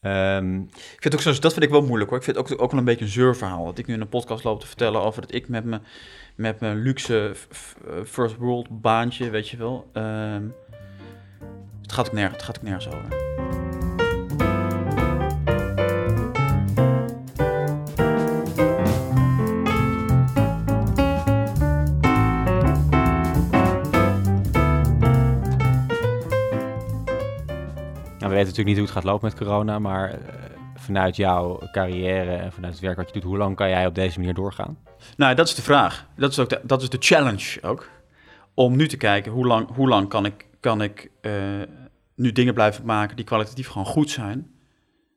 Ehm, 0.00 0.60
Ik 0.70 0.96
vind 0.98 1.14
ook 1.14 1.20
zo, 1.20 1.32
dat 1.40 1.52
vind 1.52 1.64
ik 1.64 1.70
wel 1.70 1.82
moeilijk 1.82 2.10
hoor. 2.10 2.18
Ik 2.18 2.24
vind 2.24 2.36
het 2.36 2.52
ook, 2.52 2.62
ook 2.62 2.70
wel 2.70 2.78
een 2.78 2.86
beetje 2.86 3.04
een 3.04 3.10
zeurverhaal. 3.10 3.64
Dat 3.64 3.78
ik 3.78 3.86
nu 3.86 3.94
in 3.94 4.00
een 4.00 4.08
podcast 4.08 4.44
loop 4.44 4.60
te 4.60 4.66
vertellen 4.66 5.02
over 5.02 5.20
dat 5.20 5.34
ik 5.34 5.48
met 5.48 5.64
mijn, 5.64 5.82
met 6.34 6.60
mijn 6.60 6.82
luxe 6.82 7.34
eh, 7.88 7.94
first 8.04 8.36
world 8.36 8.80
baantje, 8.80 9.30
weet 9.30 9.48
je 9.48 9.56
wel. 9.56 9.90
ehm, 9.92 10.42
het, 11.82 11.92
gaat 11.92 12.06
ook 12.06 12.12
nergens, 12.12 12.36
het 12.36 12.44
gaat 12.44 12.56
ook 12.58 12.62
nergens 12.64 12.88
over. 12.88 13.29
Natuurlijk 28.48 28.68
niet 28.68 28.76
hoe 28.76 28.86
het 28.86 28.94
gaat 28.94 29.04
lopen 29.04 29.28
met 29.28 29.38
corona, 29.38 29.78
maar 29.78 30.10
eh, 30.10 30.18
vanuit 30.74 31.16
jouw 31.16 31.60
carrière 31.72 32.34
en 32.34 32.52
vanuit 32.52 32.72
het 32.72 32.82
werk 32.82 32.96
wat 32.96 33.06
je 33.06 33.12
doet, 33.12 33.22
hoe 33.22 33.36
lang 33.36 33.56
kan 33.56 33.68
jij 33.68 33.86
op 33.86 33.94
deze 33.94 34.18
manier 34.18 34.34
doorgaan? 34.34 34.78
Nou, 35.16 35.34
dat 35.34 35.48
is 35.48 35.54
de 35.54 35.62
vraag. 35.62 36.06
Dat 36.16 36.30
is, 36.30 36.38
ook 36.38 36.48
de, 36.48 36.60
dat 36.62 36.82
is 36.82 36.88
de 36.88 36.96
challenge 37.00 37.62
ook. 37.62 37.88
Om 38.54 38.76
nu 38.76 38.88
te 38.88 38.96
kijken 38.96 39.32
hoe 39.32 39.46
lang, 39.46 39.74
hoe 39.74 39.88
lang 39.88 40.08
kan 40.08 40.24
ik, 40.24 40.46
kan 40.60 40.82
ik 40.82 41.10
eh, 41.20 41.32
nu 42.14 42.32
dingen 42.32 42.54
blijven 42.54 42.84
maken 42.84 43.16
die 43.16 43.24
kwalitatief 43.24 43.68
gewoon 43.68 43.86
goed 43.86 44.10
zijn. 44.10 44.50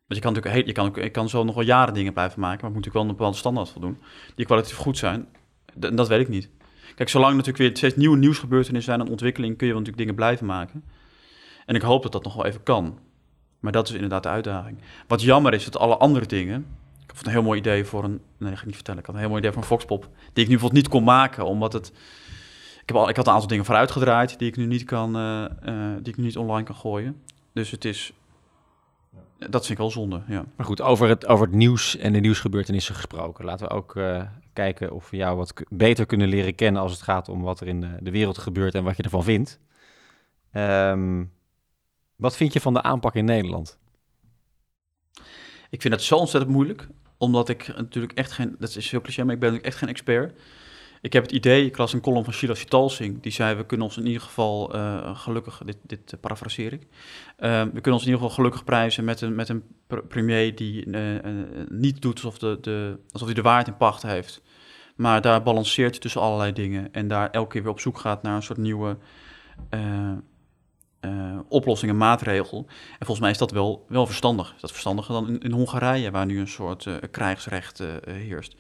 Want 0.08 0.16
je 0.16 0.20
kan 0.20 0.34
natuurlijk 0.34 0.66
je 0.66 0.74
kan, 0.74 1.04
je 1.04 1.10
kan 1.10 1.30
zo 1.30 1.44
nog 1.44 1.56
wel 1.56 1.64
jaren 1.64 1.94
dingen 1.94 2.14
blijven 2.14 2.40
maken, 2.40 2.62
maar 2.62 2.70
het 2.72 2.74
moet 2.74 2.86
natuurlijk 2.86 3.04
wel 3.04 3.04
een 3.04 3.18
bepaalde 3.18 3.38
standaard 3.38 3.70
voldoen. 3.70 3.98
Die 4.36 4.46
kwalitatief 4.46 4.78
goed 4.78 4.98
zijn. 4.98 5.28
Dat 5.76 6.08
weet 6.08 6.20
ik 6.20 6.30
niet. 6.30 6.50
Kijk, 6.96 7.10
zolang 7.10 7.32
natuurlijk 7.32 7.58
weer 7.58 7.78
steeds 7.78 7.96
nieuwe 7.96 8.18
nieuwsgebeurtenissen 8.18 8.94
zijn 8.94 9.06
en 9.06 9.12
ontwikkeling, 9.12 9.58
kun 9.58 9.68
je 9.68 9.74
natuurlijk 9.74 10.00
dingen 10.00 10.16
blijven 10.16 10.46
maken. 10.46 10.84
En 11.66 11.76
ik 11.76 11.82
hoop 11.82 12.04
dat 12.04 12.12
dat 12.12 12.24
nog 12.24 12.36
wel 12.36 12.46
even 12.46 12.64
kan. 12.64 13.00
Maar 13.64 13.72
dat 13.72 13.88
is 13.88 13.94
inderdaad 13.94 14.24
de 14.24 14.30
uitdaging. 14.30 14.78
Wat 15.08 15.22
jammer 15.22 15.54
is 15.54 15.64
dat 15.64 15.78
alle 15.78 15.98
andere 15.98 16.26
dingen. 16.26 16.66
Ik 17.04 17.12
had 17.16 17.26
een 17.26 17.32
heel 17.32 17.44
mooi 17.44 17.60
idee 17.60 17.86
voor 17.86 18.04
een. 18.04 18.22
Nee, 18.38 18.50
dat 18.50 18.54
ga 18.54 18.60
ik 18.60 18.66
niet 18.66 18.76
vertellen. 18.76 19.00
Ik 19.00 19.06
had 19.06 19.16
een 19.16 19.22
heel 19.22 19.30
mooi 19.30 19.42
idee 19.42 19.54
voor 19.54 19.62
een 19.62 19.68
Foxpop. 19.68 20.04
Die 20.04 20.44
ik 20.44 20.50
nu 20.50 20.56
bijvoorbeeld 20.56 20.74
niet 20.74 20.88
kon 20.88 21.04
maken, 21.04 21.46
omdat 21.46 21.74
het. 21.74 21.88
Ik, 22.82 22.84
heb 22.86 22.96
al, 22.96 23.10
ik 23.10 23.16
had 23.16 23.28
een 23.28 23.34
aantal 23.34 23.48
dingen 23.48 23.66
vooruit 23.66 23.92
gedraaid 23.92 24.40
die 24.40 24.48
ik 24.48 24.58
nu 24.58 24.66
niet 24.66 24.84
kan. 24.84 25.16
eh, 25.16 25.44
eh, 25.44 25.96
die 26.02 26.14
ik 26.14 26.18
nu 26.18 26.24
niet 26.24 26.38
online 26.38 26.64
kan 26.64 26.76
gooien. 26.76 27.22
Dus 27.54 27.72
het 27.72 27.86
is. 27.86 28.14
Dat 29.38 29.66
vind 29.66 29.70
ik 29.70 29.78
wel 29.78 29.92
zonde. 29.92 30.22
Ja. 30.28 30.46
Maar 30.56 30.66
goed, 30.66 30.82
over 30.82 31.10
het, 31.10 31.26
over 31.26 31.46
het 31.46 31.56
nieuws 31.56 31.98
en 31.98 32.14
de 32.14 32.20
nieuwsgebeurtenissen 32.20 32.96
gesproken. 32.96 33.46
Laten 33.46 33.68
we 33.68 33.74
ook 33.74 33.96
eh, 33.96 34.22
kijken 34.54 34.92
of 34.92 35.10
we 35.10 35.18
jou 35.18 35.38
wat 35.38 35.54
beter 35.70 36.06
kunnen 36.06 36.28
leren 36.28 36.56
kennen 36.56 36.82
als 36.82 36.92
het 36.92 37.02
gaat 37.02 37.30
om 37.30 37.42
wat 37.42 37.60
er 37.60 37.68
in 37.68 38.00
de, 38.00 38.12
wereld 38.12 38.38
gebeurt 38.38 38.76
en 38.76 38.84
wat 38.84 38.98
je 38.98 39.04
ervan 39.04 39.24
vindt. 39.24 39.60
Ehm, 40.52 41.24
wat 42.24 42.36
vind 42.36 42.54
je 42.54 42.62
van 42.62 42.74
de 42.74 42.82
aanpak 42.82 43.16
in 43.16 43.26
Nederland? 43.26 43.78
Ik 45.70 45.82
vind 45.82 45.94
dat 45.94 46.04
zo 46.04 46.16
ontzettend 46.16 46.54
moeilijk, 46.54 46.88
omdat 47.18 47.50
ik 47.50 47.76
natuurlijk 47.76 48.14
echt 48.14 48.32
geen, 48.32 48.56
dat 48.60 48.76
is 48.76 48.92
heel 48.92 49.02
cliché, 49.02 49.24
maar 49.24 49.34
ik 49.34 49.40
ben 49.40 49.50
natuurlijk 49.50 49.74
echt 49.74 49.84
geen 49.84 49.90
expert. 49.90 50.40
Ik 51.02 51.14
heb 51.14 51.24
het 51.24 51.32
idee, 51.32 51.66
ik 51.66 51.78
las 51.78 51.94
een 51.94 52.02
column 52.02 52.24
van 52.24 52.34
Sheila 52.34 52.56
Sitalsing, 52.56 53.22
die 53.22 53.32
zei, 53.32 53.56
we 53.56 53.66
kunnen 53.66 53.88
ons 53.88 53.98
in 53.98 54.06
ieder 54.06 54.22
geval 54.22 54.74
eh, 54.74 55.18
gelukkig, 55.18 55.62
dit, 55.66 55.78
dit 55.82 56.14
uh, 56.14 56.20
parafraseer 56.20 56.74
ik, 56.74 56.82
uh, 56.82 56.88
we 57.62 57.82
kunnen 57.82 57.94
ons 57.94 58.06
in 58.06 58.10
ieder 58.10 58.22
geval 58.22 58.36
gelukkig 58.36 58.64
prijzen 58.64 59.04
met 59.04 59.22
een, 59.22 59.36
met 59.36 59.50
een 59.50 59.64
pr 59.88 59.98
premier 59.98 60.56
die 60.56 60.88
niet 61.70 62.02
doet 62.02 62.16
alsof, 62.16 62.38
de, 62.38 62.58
de, 62.62 63.00
alsof 63.12 63.28
hij 63.28 63.36
de 63.36 63.42
waarheid 63.42 63.68
in 63.68 63.78
pacht 63.78 64.02
heeft, 64.02 64.42
maar 64.96 65.22
daar 65.22 65.44
balanceert 65.44 66.02
tussen 66.02 66.22
allerlei 66.22 66.54
dingen 66.54 66.94
en 66.94 67.08
daar 67.08 67.30
elke 67.30 67.52
keer 67.52 67.62
weer 67.62 67.72
op 67.72 67.80
zoek 67.80 67.98
gaat 67.98 68.24
naar 68.24 68.36
een 68.36 68.44
soort 68.44 68.60
nieuwe... 68.60 68.98
Uh, 71.06 71.40
oplossing, 71.48 71.92
een 71.92 71.98
maatregel. 71.98 72.66
En 72.68 72.98
volgens 73.06 73.20
mij 73.20 73.30
is 73.32 73.38
dat 73.38 73.52
wel, 73.52 73.86
wel 73.88 74.06
verstandig. 74.06 74.54
Is 74.56 74.62
dat 74.62 74.72
verstandiger 74.72 75.14
dan 75.14 75.28
in, 75.28 75.40
in 75.40 75.52
Hongarije, 75.52 76.12
waar 76.12 76.26
nu 76.26 76.40
een 76.40 76.48
soort 76.48 76.86
eh, 76.86 76.96
krijgsrecht 77.12 77.80
eh, 77.80 77.88
heerst? 78.06 78.56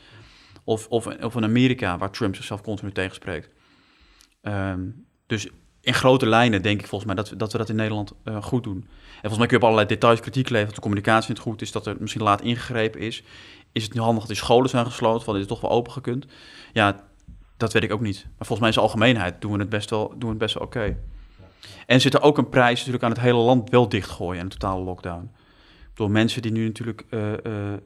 Of, 0.64 0.88
of, 0.88 1.08
of 1.08 1.36
in 1.36 1.44
Amerika, 1.44 1.98
waar 1.98 2.12
Trump 2.12 2.36
zichzelf 2.36 2.62
continu 2.62 2.92
tegenspreekt. 2.92 3.50
Ehm, 4.42 4.82
dus 5.28 5.50
in 5.82 5.94
grote 5.94 6.28
lijnen 6.28 6.62
denk 6.62 6.80
ik 6.80 6.88
volgens 6.88 7.14
mij 7.14 7.24
dat, 7.24 7.40
dat 7.40 7.52
we 7.52 7.58
dat 7.58 7.70
in 7.70 7.76
Nederland 7.76 8.14
goed 8.42 8.64
doen. 8.64 8.78
En 8.78 9.30
volgens 9.30 9.38
mij 9.38 9.48
kun 9.48 9.58
je 9.58 9.64
op 9.64 9.70
allerlei 9.70 9.88
details 9.88 10.20
kritiek 10.20 10.50
leveren. 10.50 10.66
Dat 10.66 10.76
de 10.76 10.82
communicatie 10.82 11.30
niet 11.30 11.40
goed 11.40 11.62
is, 11.62 11.72
dat 11.72 11.88
er 11.88 11.96
misschien 12.00 12.24
laat 12.24 12.42
ingegrepen 12.42 13.00
is. 13.00 13.24
Is 13.72 13.84
het 13.84 13.94
nu 13.94 14.02
handig 14.02 14.20
dat 14.20 14.28
die 14.28 14.38
scholen 14.38 14.70
zijn 14.70 14.86
gesloten, 14.86 15.26
want 15.26 15.38
dit 15.38 15.48
is 15.48 15.54
toch 15.54 15.62
wel 15.62 15.78
open 15.78 15.92
gekund? 15.92 16.26
Ja, 16.74 17.04
dat 17.58 17.74
weet 17.74 17.84
ik 17.84 17.92
ook 17.92 18.02
niet. 18.02 18.24
Maar 18.24 18.48
volgens 18.48 18.60
mij 18.60 18.70
is 18.70 18.76
de 18.76 18.82
algemeenheid 18.82 19.42
doen 19.42 19.52
we 19.52 19.60
het 19.60 19.70
best 19.70 19.90
wel, 19.90 20.08
doen 20.10 20.20
we 20.20 20.28
het 20.28 20.38
best 20.38 20.54
wel 20.54 20.64
oké. 20.64 20.98
En 21.86 22.02
zit 22.02 22.14
er 22.14 22.22
ook 22.22 22.38
een 22.38 22.50
prijs 22.50 22.78
natuurlijk 22.78 23.04
aan 23.04 23.12
het 23.12 23.20
hele 23.20 23.38
land 23.38 23.70
wel 23.70 23.90
dichtgooien 23.90 24.40
en 24.40 24.44
een 24.44 24.52
totale 24.52 24.84
lockdown. 24.84 25.32
Door 25.94 26.12
mensen 26.12 26.42
die 26.42 26.52
nu 26.52 26.66
natuurlijk 26.66 27.06
eh, 27.10 27.46
eh, 27.46 27.80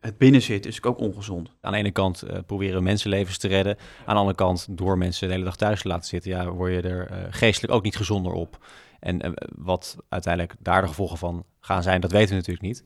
het 0.00 0.18
binnen 0.18 0.42
zitten, 0.42 0.70
is 0.70 0.82
ook 0.82 0.98
ongezond. 0.98 1.50
Aan 1.60 1.72
de 1.72 1.78
ene 1.78 1.90
kant 1.90 2.22
eh, 2.22 2.38
proberen 2.46 2.76
we 2.76 2.82
mensenlevens 2.82 3.38
te 3.38 3.48
redden. 3.48 3.76
Aan 4.04 4.14
de 4.14 4.20
andere 4.20 4.36
kant, 4.36 4.66
door 4.70 4.98
mensen 4.98 5.26
de 5.26 5.32
hele 5.32 5.46
dag 5.46 5.56
thuis 5.56 5.82
te 5.82 5.88
laten 5.88 6.08
zitten, 6.08 6.30
ja, 6.30 6.50
word 6.50 6.72
je 6.72 6.80
er 6.80 7.28
geestelijk 7.30 7.74
ook 7.74 7.82
niet 7.82 7.96
gezonder 7.96 8.32
op. 8.32 8.64
En 9.00 9.34
wat 9.56 9.96
uiteindelijk 10.08 10.54
daar 10.58 10.80
de 10.80 10.88
gevolgen 10.88 11.18
van 11.18 11.44
gaan 11.60 11.82
zijn, 11.82 12.00
dat 12.00 12.10
weten 12.10 12.28
we 12.28 12.34
natuurlijk 12.34 12.66
niet. 12.66 12.82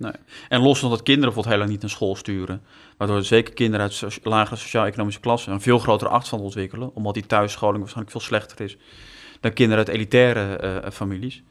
En 0.48 0.60
los 0.60 0.78
van 0.78 0.90
dat 0.90 1.02
kinderen 1.02 1.34
bijvoorbeeld 1.34 1.54
heel 1.54 1.58
lang 1.58 1.70
niet 1.70 1.80
naar 1.80 1.90
school 1.90 2.16
sturen. 2.16 2.62
Waardoor 2.96 3.24
zeker 3.24 3.54
kinderen 3.54 3.80
uit 3.80 3.94
soci- 3.94 4.20
lagere 4.22 4.56
sociaal-economische 4.56 5.20
klassen 5.20 5.52
een 5.52 5.60
veel 5.60 5.78
grotere 5.78 6.10
achterstand 6.10 6.42
ontwikkelen. 6.42 6.94
Omdat 6.94 7.14
die 7.14 7.26
thuisscholing 7.26 7.78
waarschijnlijk 7.78 8.16
veel 8.16 8.26
slechter 8.26 8.60
is 8.60 8.76
dan 9.40 9.52
kinderen 9.52 9.86
uit 9.86 9.96
elitaire 9.96 10.56
eh, 10.56 10.90
families. 10.90 11.42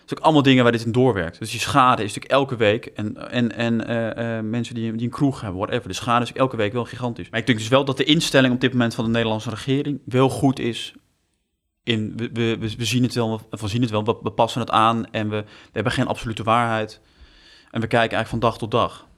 Dat 0.00 0.10
is 0.10 0.16
ook 0.18 0.24
allemaal 0.24 0.42
dingen 0.42 0.62
waar 0.62 0.72
dit 0.72 0.84
in 0.84 0.92
doorwerkt. 0.92 1.38
Dus 1.38 1.50
die 1.50 1.60
schade 1.60 2.02
is 2.02 2.14
natuurlijk 2.14 2.32
elke 2.32 2.56
week. 2.56 2.86
En, 2.86 3.30
en, 3.30 3.56
en 3.56 3.86
eh, 3.86 4.38
eh, 4.38 4.44
mensen 4.44 4.74
die, 4.74 4.92
die 4.92 5.06
een 5.06 5.12
kroeg 5.12 5.40
hebben, 5.40 5.60
whatever. 5.60 5.88
De 5.88 5.94
schade 5.94 6.24
is 6.24 6.32
elke 6.32 6.56
week 6.56 6.72
wel 6.72 6.84
gigantisch. 6.84 7.30
Maar 7.30 7.40
ik 7.40 7.46
denk 7.46 7.58
dus 7.58 7.68
wel 7.68 7.84
dat 7.84 7.96
de 7.96 8.04
instelling 8.04 8.54
op 8.54 8.60
dit 8.60 8.72
moment 8.72 8.94
van 8.94 9.04
de 9.04 9.10
Nederlandse 9.10 9.50
regering 9.50 10.00
wel 10.04 10.28
goed 10.28 10.58
is. 10.58 10.94
In, 11.82 12.16
we, 12.16 12.56
we, 12.58 12.84
zien 12.84 13.02
het 13.02 13.14
wel, 13.14 13.40
we 13.50 13.68
zien 13.68 13.80
het 13.80 13.90
wel, 13.90 14.18
we, 14.22 14.30
passen 14.30 14.60
het 14.60 14.70
aan 14.70 15.10
en 15.10 15.28
we, 15.28 15.36
we 15.46 15.70
hebben 15.72 15.92
geen 15.92 16.06
absolute 16.06 16.42
waarheid. 16.42 17.00
En 17.70 17.80
we 17.80 17.86
kijken 17.86 18.16
eigenlijk 18.16 18.28
van 18.28 18.38
dag 18.38 18.58
tot 18.58 18.70
dag. 18.70 19.08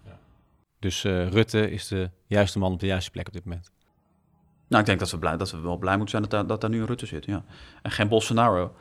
Dus 0.82 1.04
eh, 1.04 1.28
Rutte 1.28 1.70
is 1.70 1.88
de 1.88 2.10
juiste 2.26 2.58
man 2.58 2.72
op 2.72 2.80
de 2.80 2.86
juiste 2.86 3.10
plek 3.10 3.26
op 3.26 3.32
dit 3.32 3.44
moment. 3.44 3.70
Nou, 4.72 4.84
ik 4.84 4.86
denk 4.86 4.98
dat 4.98 5.10
we, 5.10 5.18
blij, 5.18 5.36
dat 5.36 5.50
we 5.50 5.60
wel 5.60 5.76
blij 5.76 5.92
moeten 5.96 6.10
zijn 6.10 6.22
dat 6.22 6.30
daar, 6.30 6.46
dat 6.46 6.60
daar 6.60 6.70
nu 6.70 6.80
een 6.80 6.86
Rutte 6.86 7.06
zit. 7.06 7.24
Ja. 7.24 7.44
En 7.82 7.90
geen 7.90 8.08
Bolsonaro. 8.08 8.74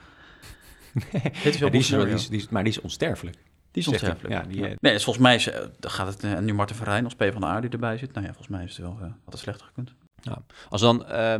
Dit 1.44 1.54
is 1.54 1.60
wel 1.60 1.70
Ja, 1.72 1.78
is, 1.80 1.90
Bolsonaro. 1.90 2.06
die 2.06 2.14
is- 2.14 2.30
die 2.30 2.40
is- 2.40 2.50
maar 2.50 2.64
die 2.64 2.72
is 2.74 2.82
onsterfelijk. 2.82 3.38
Die 3.72 3.82
is 3.82 3.88
onsterfelijk. 3.88 4.34
Ja, 4.34 4.42
die, 4.48 4.68
eh, 4.68 4.76
Nee, 4.80 4.94
dus 4.94 5.04
volgens 5.04 5.26
mij 5.26 5.36
is, 5.36 5.48
eh, 5.50 5.60
dan 5.80 5.92
gaat 5.92 6.08
het 6.08 6.24
eh, 6.24 6.38
nu 6.40 6.54
Marten 6.54 6.76
Verheyen 6.76 7.04
als 7.04 7.16
P 7.16 7.24
van 7.32 7.42
de 7.42 7.48
A 7.48 7.60
die 7.60 7.70
erbij 7.70 7.98
zit. 7.98 8.14
Nou 8.14 8.26
ja, 8.26 8.34
volgens 8.34 8.48
mij 8.56 8.64
is 8.64 8.78
het 8.78 8.86
wel 8.86 8.98
had 9.00 9.34
het 9.34 9.38
slechter 9.40 9.66
gekund. 9.66 9.94
Als 10.70 10.82
dan 10.82 11.06
eh, 11.06 11.34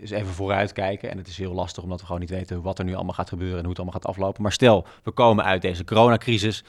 eens 0.00 0.10
even 0.10 0.32
vooruit 0.32 0.72
kijken, 0.72 1.10
en 1.10 1.16
het 1.18 1.28
is 1.28 1.38
heel 1.38 1.52
lastig 1.52 1.82
omdat 1.82 2.00
we 2.00 2.06
gewoon 2.06 2.20
niet 2.20 2.30
weten 2.30 2.62
wat 2.62 2.78
er 2.78 2.84
nu 2.84 2.94
allemaal 2.94 3.14
gaat 3.14 3.28
gebeuren 3.28 3.54
en 3.56 3.60
hoe 3.60 3.70
het 3.70 3.78
allemaal 3.78 4.00
gaat 4.00 4.10
aflopen. 4.10 4.42
Maar 4.42 4.52
stel, 4.52 4.86
we 5.02 5.10
komen 5.10 5.44
uit 5.44 5.62
deze 5.62 5.84
coronacrisis. 5.84 6.64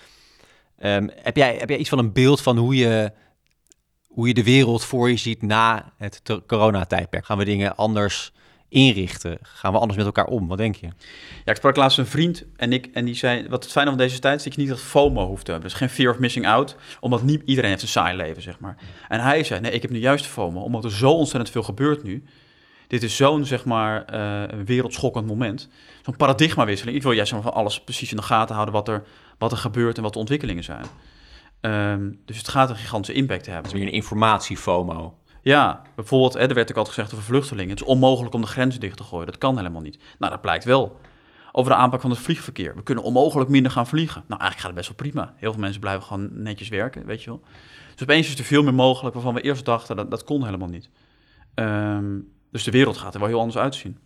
Ehm, 0.77 1.07
heb, 1.21 1.35
jij, 1.35 1.55
heb 1.55 1.69
jij 1.69 1.77
iets 1.77 1.89
van 1.89 1.99
een 1.99 2.13
beeld 2.13 2.41
van 2.41 2.57
hoe 2.57 2.75
je, 2.75 3.11
hoe 4.17 4.27
je 4.27 4.33
de 4.33 4.43
wereld 4.43 4.83
voor 4.83 5.09
je 5.09 5.17
ziet 5.17 5.41
na 5.41 5.91
het 5.97 6.21
coronatijdperk? 6.47 7.25
Gaan 7.25 7.37
we 7.37 7.45
dingen 7.45 7.75
anders 7.75 8.31
inrichten? 8.69 9.37
Gaan 9.41 9.71
we 9.71 9.79
anders 9.79 9.97
met 9.97 10.05
elkaar 10.05 10.25
om? 10.25 10.47
Wat 10.47 10.57
denk 10.57 10.75
je? 10.75 10.85
Ja, 11.45 11.51
ik 11.51 11.55
sprak 11.55 11.75
laatst 11.75 11.97
een 11.97 12.05
vriend 12.05 12.45
en 12.55 12.73
ik 12.73 12.89
en 12.93 13.05
die 13.05 13.15
zei, 13.15 13.47
wat 13.49 13.63
het 13.63 13.71
fijne 13.71 13.89
van 13.89 13.97
deze 13.97 14.19
tijd 14.19 14.37
is 14.37 14.43
dat 14.43 14.53
je 14.53 14.59
niet 14.59 14.69
dat 14.69 14.79
FOMO 14.79 15.27
hoeft 15.27 15.45
te 15.45 15.51
hebben. 15.51 15.69
Dus 15.69 15.79
geen 15.79 15.89
fear 15.89 16.11
of 16.11 16.19
missing 16.19 16.47
out, 16.47 16.75
omdat 16.99 17.23
niet 17.23 17.41
iedereen 17.45 17.69
heeft 17.69 17.81
een 17.81 17.87
saai 17.87 18.17
leven, 18.17 18.41
zeg 18.41 18.59
maar. 18.59 18.77
En 19.07 19.19
hij 19.19 19.43
zei, 19.43 19.59
nee, 19.59 19.71
ik 19.71 19.81
heb 19.81 19.91
nu 19.91 19.99
juist 19.99 20.25
FOMO, 20.25 20.61
omdat 20.61 20.83
er 20.83 20.91
zo 20.91 21.11
ontzettend 21.11 21.49
veel 21.49 21.63
gebeurt 21.63 22.03
nu. 22.03 22.23
Dit 22.87 23.03
is 23.03 23.15
zo'n, 23.15 23.45
zeg 23.45 23.65
maar, 23.65 24.05
eh, 24.05 24.59
wereldschokkend 24.65 25.27
moment. 25.27 25.69
Zo'n 26.05 26.15
paradigmawisseling. 26.15 26.97
Ik 26.97 27.03
wil 27.03 27.11
juist 27.11 27.31
van 27.31 27.53
alles 27.53 27.81
precies 27.81 28.11
in 28.11 28.17
de 28.17 28.23
gaten 28.23 28.53
houden 28.53 28.75
wat 28.75 28.87
er, 28.87 29.03
wat 29.37 29.51
er 29.51 29.57
gebeurt 29.57 29.97
en 29.97 30.03
wat 30.03 30.13
de 30.13 30.19
ontwikkelingen 30.19 30.63
zijn. 30.63 30.85
Ehm, 31.61 32.11
dus 32.25 32.37
het 32.37 32.47
gaat 32.47 32.69
een 32.69 32.75
gigantische 32.75 33.13
impact 33.13 33.45
hebben. 33.45 33.63
Dat 33.63 33.73
is 33.73 33.79
meer 33.79 33.87
een 33.87 33.93
informatie-FOMO. 33.93 35.17
Ja, 35.41 35.81
bijvoorbeeld, 35.95 36.33
hè, 36.33 36.39
er 36.39 36.53
werd 36.53 36.69
ook 36.69 36.77
altijd 36.77 36.95
gezegd 36.95 37.13
over 37.13 37.25
vluchtelingen. 37.25 37.69
Het 37.69 37.81
is 37.81 37.87
onmogelijk 37.87 38.33
om 38.33 38.41
de 38.41 38.47
grenzen 38.47 38.79
dicht 38.79 38.97
te 38.97 39.03
gooien. 39.03 39.25
Dat 39.25 39.37
kan 39.37 39.57
helemaal 39.57 39.81
niet. 39.81 39.99
Nou, 40.19 40.31
dat 40.31 40.41
blijkt 40.41 40.63
wel. 40.63 40.99
Over 41.51 41.71
de 41.71 41.77
aanpak 41.77 42.01
van 42.01 42.09
het 42.09 42.19
vliegverkeer. 42.19 42.75
We 42.75 42.83
kunnen 42.83 43.03
onmogelijk 43.03 43.49
minder 43.49 43.71
gaan 43.71 43.87
vliegen. 43.87 44.23
Nou, 44.27 44.41
eigenlijk 44.41 44.59
gaat 44.59 44.65
het 44.65 44.75
best 44.75 44.87
wel 44.87 45.11
prima. 45.11 45.33
Heel 45.37 45.51
veel 45.51 45.61
mensen 45.61 45.81
blijven 45.81 46.03
gewoon 46.03 46.29
netjes 46.31 46.69
werken, 46.69 47.05
weet 47.05 47.23
je 47.23 47.29
wel. 47.29 47.41
Dus 47.93 48.01
opeens 48.01 48.27
is 48.27 48.39
er 48.39 48.45
veel 48.45 48.63
meer 48.63 48.73
mogelijk 48.73 49.13
waarvan 49.13 49.33
we 49.33 49.41
eerst 49.41 49.65
dachten 49.65 49.95
dat 49.95 50.11
dat 50.11 50.23
kon 50.23 50.45
helemaal 50.45 50.67
niet. 50.67 50.89
Ehm, 51.53 52.19
dus 52.51 52.63
de 52.63 52.71
wereld 52.71 52.97
gaat 52.97 53.13
er 53.13 53.19
wel 53.19 53.29
heel 53.29 53.39
anders 53.39 53.57
uitzien. 53.57 53.97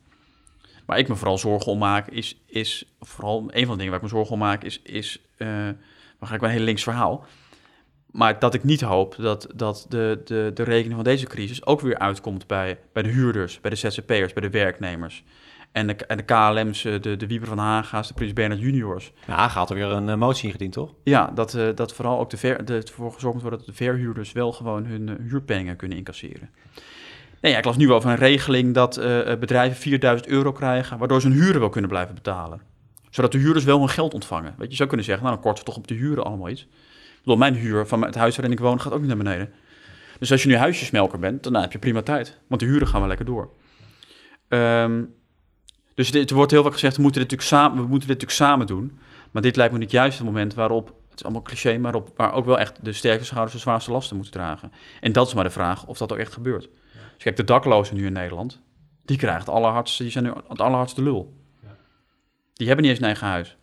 Waar 0.85 0.97
ik 0.97 1.07
me 1.07 1.15
vooral 1.15 1.37
zorgen 1.37 1.71
om 1.71 1.77
maak, 1.77 2.07
is, 2.07 2.41
is 2.45 2.85
vooral 2.99 3.37
een 3.37 3.65
van 3.65 3.71
de 3.71 3.77
dingen 3.77 3.87
waar 3.87 3.95
ik 3.95 4.01
me 4.01 4.17
zorgen 4.17 4.33
om 4.33 4.39
maak, 4.39 4.63
is, 4.63 4.81
is 4.81 5.21
eh 5.37 5.69
dan 6.21 6.29
ga 6.29 6.35
ik 6.35 6.41
wel 6.41 6.49
een 6.49 6.55
heel 6.55 6.65
links 6.65 6.83
verhaal. 6.83 7.25
Maar 8.11 8.39
dat 8.39 8.53
ik 8.53 8.63
niet 8.63 8.81
hoop 8.81 9.15
dat, 9.17 9.47
dat 9.55 9.85
de, 9.89 10.21
de, 10.25 10.51
de 10.53 10.63
rekening 10.63 10.95
van 10.95 11.03
deze 11.03 11.25
crisis 11.25 11.65
ook 11.65 11.81
weer 11.81 11.97
uitkomt 11.97 12.47
bij, 12.47 12.79
bij 12.93 13.03
de 13.03 13.09
huurders, 13.09 13.61
bij 13.61 13.69
de 13.69 13.75
ZZP'ers, 13.75 14.33
bij 14.33 14.41
de 14.41 14.49
werknemers. 14.49 15.23
En 15.71 15.87
de, 15.87 15.95
en 15.95 16.17
de 16.17 16.23
KLM's, 16.23 16.85
eh, 16.85 17.01
de, 17.01 17.17
de 17.17 17.27
Wieber 17.27 17.47
van 17.47 17.57
Haga's, 17.57 18.07
de 18.07 18.13
Prins 18.13 18.33
Bernhard 18.33 18.61
juniors. 18.61 19.11
Nou, 19.27 19.49
gaat 19.49 19.69
er 19.69 19.75
weer 19.75 19.85
een 19.85 20.09
eh, 20.09 20.15
motie 20.15 20.45
ingediend, 20.45 20.73
toch? 20.73 20.93
Ja, 21.03 21.31
dat, 21.33 21.53
eh, 21.53 21.67
dat 21.75 21.93
vooral 21.93 22.19
ook 22.19 22.29
de 22.29 22.37
ver, 22.37 22.65
de, 22.65 22.75
ervoor 22.75 23.13
gezorgd 23.13 23.41
worden 23.41 23.59
dat 23.59 23.67
de 23.67 23.73
verhuurders 23.73 24.31
wel 24.31 24.51
gewoon 24.51 24.85
hun 24.85 25.17
huurpenningen 25.27 25.75
kunnen 25.75 25.97
incasseren. 25.97 26.49
Nee, 27.41 27.51
ja, 27.51 27.57
ik 27.57 27.65
las 27.65 27.77
nu 27.77 27.91
over 27.91 28.09
een 28.09 28.15
regeling 28.15 28.73
dat 28.73 28.95
bedrijven 29.39 29.77
4000 29.77 30.29
euro 30.29 30.51
krijgen, 30.51 30.97
waardoor 30.97 31.21
ze 31.21 31.27
hun 31.27 31.37
huren 31.37 31.59
wel 31.59 31.69
kunnen 31.69 31.89
blijven 31.89 32.15
betalen. 32.15 32.61
Zodat 33.09 33.31
de 33.31 33.37
huurders 33.37 33.65
wel 33.65 33.79
hun 33.79 33.89
geld 33.89 34.13
ontvangen. 34.13 34.53
Weet 34.57 34.65
je, 34.65 34.69
je 34.69 34.75
zou 34.75 34.87
kunnen 34.87 35.05
zeggen, 35.05 35.23
nou 35.23 35.35
dan 35.35 35.45
korten 35.45 35.63
we 35.63 35.69
toch 35.69 35.79
op 35.79 35.87
de 35.87 35.93
huren 35.93 36.23
allemaal 36.23 36.49
iets. 36.49 36.67
Bedoel, 37.23 37.37
mijn 37.37 37.55
huur 37.55 37.87
van 37.87 38.05
het 38.05 38.15
huis 38.15 38.35
waarin 38.35 38.53
ik 38.53 38.59
woon 38.59 38.81
gaat 38.81 38.93
ook 38.93 38.99
niet 38.99 39.07
naar 39.07 39.17
beneden. 39.17 39.53
Dus 40.19 40.31
als 40.31 40.43
je 40.43 40.47
nu 40.47 40.55
huisjesmelker 40.55 41.19
bent, 41.19 41.43
dan 41.43 41.55
heb 41.55 41.71
je 41.71 41.79
prima 41.79 42.01
tijd. 42.01 42.37
Want 42.47 42.61
de 42.61 42.67
huren 42.67 42.87
gaan 42.87 42.99
wel 42.99 43.07
lekker 43.07 43.25
door. 43.25 43.49
Ehm, 44.47 45.03
dus 45.93 46.11
dit, 46.11 46.29
er 46.29 46.35
wordt 46.35 46.51
heel 46.51 46.63
vaak 46.63 46.73
gezegd, 46.73 46.95
we 46.95 47.01
moeten, 47.01 47.21
dit 47.21 47.31
natuurlijk 47.31 47.63
samen, 47.63 47.83
we 47.83 47.89
moeten 47.89 48.07
dit 48.07 48.21
natuurlijk 48.21 48.49
samen 48.49 48.67
doen. 48.67 48.99
Maar 49.31 49.41
dit 49.41 49.55
lijkt 49.55 49.73
me 49.73 49.79
niet 49.79 49.91
juist 49.91 50.17
het 50.17 50.27
moment 50.27 50.53
waarop, 50.53 50.87
het 51.09 51.19
is 51.19 51.23
allemaal 51.23 51.41
cliché, 51.41 51.77
maar 51.77 51.95
op, 51.95 52.11
waar 52.15 52.33
ook 52.33 52.45
wel 52.45 52.59
echt 52.59 52.85
de 52.85 52.93
sterkste 52.93 53.25
schouders 53.25 53.53
de 53.53 53.61
zwaarste 53.61 53.91
lasten 53.91 54.15
moeten 54.15 54.33
dragen. 54.33 54.71
En 54.99 55.11
dat 55.11 55.27
is 55.27 55.33
maar 55.33 55.43
de 55.43 55.49
vraag 55.49 55.85
of 55.85 55.97
dat 55.97 56.11
ook 56.11 56.17
echt 56.17 56.33
gebeurt. 56.33 56.69
Dus 57.13 57.23
kijk, 57.23 57.35
de 57.35 57.43
daklozen 57.43 57.95
nu 57.95 58.05
in 58.05 58.13
Nederland, 58.13 58.61
die 59.05 59.17
krijgen 59.17 59.39
het 59.39 59.49
allerhardste, 59.49 60.03
die 60.03 60.11
zijn 60.11 60.23
nu 60.23 60.31
het 60.47 60.61
allerhardste 60.61 61.01
lul. 61.01 61.39
Die 62.53 62.67
hebben 62.67 62.85
niet 62.85 62.93
eens 62.93 63.01
een 63.01 63.09
eigen 63.09 63.27
huis. 63.27 63.57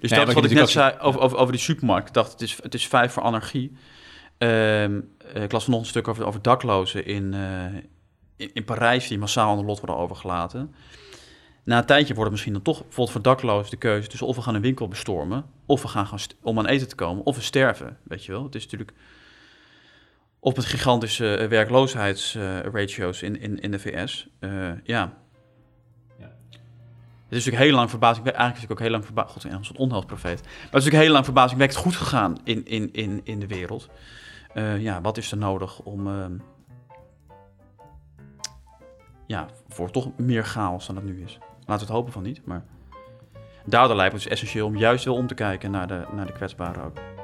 Dus 0.00 0.10
Nee, 0.10 0.24
dat 0.24 0.34
wat 0.34 0.44
ik 0.44 0.50
net 0.50 0.68
zei 0.68 0.96
over, 1.00 1.20
over, 1.20 1.38
over 1.38 1.52
die 1.52 1.60
supermarkt. 1.60 2.08
Ik 2.08 2.14
dacht, 2.14 2.32
het 2.32 2.40
is, 2.40 2.58
het 2.62 2.74
is 2.74 2.86
vijf 2.86 3.12
voor 3.12 3.22
anarchie. 3.22 3.76
Eh, 4.38 4.84
ik 4.84 5.52
las 5.52 5.64
vanochtend 5.64 5.74
een 5.74 5.84
stuk 5.84 6.08
over, 6.08 6.26
over 6.26 6.42
daklozen 6.42 7.06
in, 7.06 7.34
eh, 7.34 7.74
in, 8.36 8.50
in 8.52 8.64
Parijs... 8.64 9.08
die 9.08 9.18
massaal 9.18 9.50
aan 9.50 9.58
de 9.58 9.64
lot 9.64 9.80
worden 9.80 9.96
overgelaten. 9.96 10.74
Na 11.64 11.78
een 11.78 11.86
tijdje 11.86 12.14
wordt 12.14 12.22
het 12.22 12.30
misschien 12.30 12.52
dan 12.52 12.62
toch 12.62 12.78
bijvoorbeeld 12.82 13.10
voor 13.10 13.22
daklozen 13.22 13.70
de 13.70 13.76
keuze... 13.76 14.08
tussen 14.08 14.26
of 14.26 14.36
we 14.36 14.42
gaan 14.42 14.54
een 14.54 14.60
winkel 14.60 14.88
bestormen... 14.88 15.44
of 15.66 15.82
we 15.82 15.88
gaan, 15.88 16.06
gaan 16.06 16.18
om 16.42 16.58
aan 16.58 16.66
eten 16.66 16.88
te 16.88 16.94
komen, 16.94 17.24
of 17.24 17.36
we 17.36 17.42
sterven. 17.42 17.98
Weet 18.02 18.24
je 18.24 18.32
wel? 18.32 18.42
Het 18.42 18.54
is 18.54 18.62
natuurlijk... 18.62 18.92
Op 20.38 20.56
het 20.56 20.64
gigantische 20.64 21.36
eh, 21.36 21.48
werkloosheidsratio's 21.48 23.22
in, 23.22 23.40
in, 23.40 23.60
in 23.60 23.70
de 23.70 23.78
VS. 23.78 24.28
ja, 24.84 25.16
is 27.36 27.44
natuurlijk 27.44 27.70
heel 27.70 27.74
lang 27.74 27.90
verbazing. 27.90 28.26
Eigenlijk 28.26 28.56
is 28.56 28.62
het 28.62 28.70
ook 28.70 28.80
heel 28.80 28.90
lang 28.90 29.04
verbazing. 29.04 29.54
God, 29.54 29.70
een 29.70 29.76
onheilsprofeet. 29.76 30.42
Maar 30.42 30.52
het 30.52 30.62
is 30.62 30.70
natuurlijk 30.70 31.02
heel 31.02 31.12
lang 31.12 31.24
verbazingwekkend 31.24 31.80
goed 31.80 31.96
gegaan 31.96 32.38
in, 32.44 32.66
in, 32.66 32.92
in, 32.92 33.20
in 33.24 33.40
de 33.40 33.46
wereld. 33.46 33.88
Eh, 34.54 34.82
ja, 34.82 35.00
wat 35.00 35.16
is 35.16 35.30
er 35.30 35.36
nodig 35.36 35.78
om. 35.80 36.06
ehm, 36.06 36.32
ja, 39.26 39.46
voor 39.68 39.90
toch 39.90 40.18
meer 40.18 40.44
chaos 40.44 40.86
dan 40.86 40.96
het 40.96 41.04
nu 41.04 41.22
is. 41.22 41.38
Laten 41.40 41.64
we 41.66 41.72
het 41.72 41.88
hopen 41.88 42.12
van 42.12 42.22
niet. 42.22 42.46
Maar 42.46 42.64
daardoor 43.64 43.96
lijkt 43.96 44.12
het 44.12 44.22
dus 44.22 44.32
essentieel 44.32 44.66
om 44.66 44.76
juist 44.76 45.04
wel 45.04 45.14
om 45.14 45.26
te 45.26 45.34
kijken 45.34 45.70
naar 45.70 45.86
de, 45.86 46.04
naar 46.12 46.26
de 46.26 46.32
kwetsbaren 46.32 46.84
ook. 46.84 47.15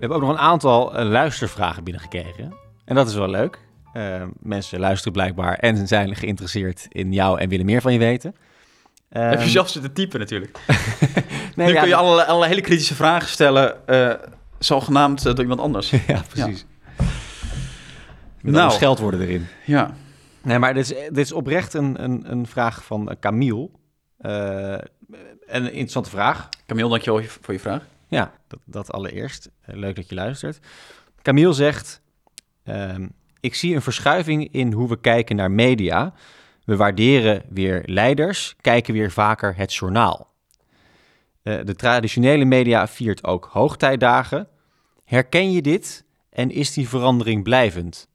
Hebben 0.00 0.18
ook 0.18 0.22
nog 0.22 0.30
een 0.30 0.38
aantal 0.38 0.94
eh, 0.94 1.06
luistervragen 1.06 1.84
binnengekregen. 1.84 2.54
En 2.84 2.94
dat 2.94 3.08
is 3.08 3.14
wel 3.14 3.28
leuk. 3.28 3.58
Eh, 3.92 4.22
mensen 4.40 4.80
luisteren 4.80 5.12
blijkbaar 5.12 5.54
en 5.54 5.88
zijn 5.88 6.16
geïnteresseerd 6.16 6.86
in 6.88 7.12
jou 7.12 7.40
en 7.40 7.48
willen 7.48 7.66
meer 7.66 7.80
van 7.80 7.92
je 7.92 7.98
weten. 7.98 8.34
Heb 9.08 9.42
je 9.42 9.48
zelf 9.48 9.68
zitten 9.68 9.92
typen 9.92 10.20
natuurlijk. 10.20 10.58
nee, 11.56 11.66
nu 11.66 11.72
ja, 11.72 11.80
kun 11.80 11.88
je 11.88 11.94
allerlei, 11.94 12.26
allerlei 12.28 12.50
hele 12.50 12.64
kritische 12.66 12.94
vragen 12.94 13.28
stellen, 13.28 13.86
eh 13.86 14.14
zogenaamd 14.58 15.22
door 15.22 15.40
iemand 15.40 15.60
anders. 15.60 15.90
Ja, 16.06 16.22
precies. 16.28 16.64
Met 18.40 18.54
Nou. 18.54 18.70
scheldwoorden 18.72 19.20
erin. 19.20 19.46
Ja. 19.66 19.94
Nee, 20.42 20.58
maar 20.58 20.74
dit 20.74 20.90
is, 20.90 20.96
dit 21.08 21.16
is 21.18 21.32
oprecht 21.32 21.74
een, 21.74 22.02
een, 22.04 22.30
een 22.30 22.46
vraag 22.46 22.84
van 22.84 23.16
Camille. 23.20 23.70
Eh, 24.18 24.78
een 25.46 25.64
interessante 25.64 26.10
vraag. 26.10 26.48
Camille, 26.66 26.88
dankjewel 26.88 27.22
voor 27.40 27.54
je 27.54 27.60
vraag. 27.60 27.82
Ja, 28.10 28.32
dat, 28.48 28.60
dat 28.64 28.92
allereerst. 28.92 29.50
Eh, 29.60 29.76
leuk 29.76 29.96
dat 29.96 30.08
je 30.08 30.14
luistert. 30.14 30.58
Camille 31.22 31.52
zegt... 31.52 32.02
ehm, 32.64 33.08
ik 33.40 33.54
zie 33.54 33.74
een 33.74 33.82
verschuiving 33.82 34.52
in 34.52 34.72
hoe 34.72 34.88
we 34.88 35.00
kijken 35.00 35.36
naar 35.36 35.50
media. 35.50 36.12
We 36.64 36.76
waarderen 36.76 37.42
weer 37.48 37.82
leiders, 37.86 38.56
kijken 38.60 38.94
weer 38.94 39.10
vaker 39.10 39.56
het 39.56 39.74
journaal. 39.74 40.32
Eh, 41.42 41.58
de 41.64 41.74
traditionele 41.74 42.44
media 42.44 42.88
viert 42.88 43.24
ook 43.24 43.48
hoogtijdagen. 43.52 44.48
Herken 45.04 45.52
je 45.52 45.62
dit 45.62 46.04
en 46.30 46.50
is 46.50 46.72
die 46.72 46.88
verandering 46.88 47.42
blijvend? 47.42 48.08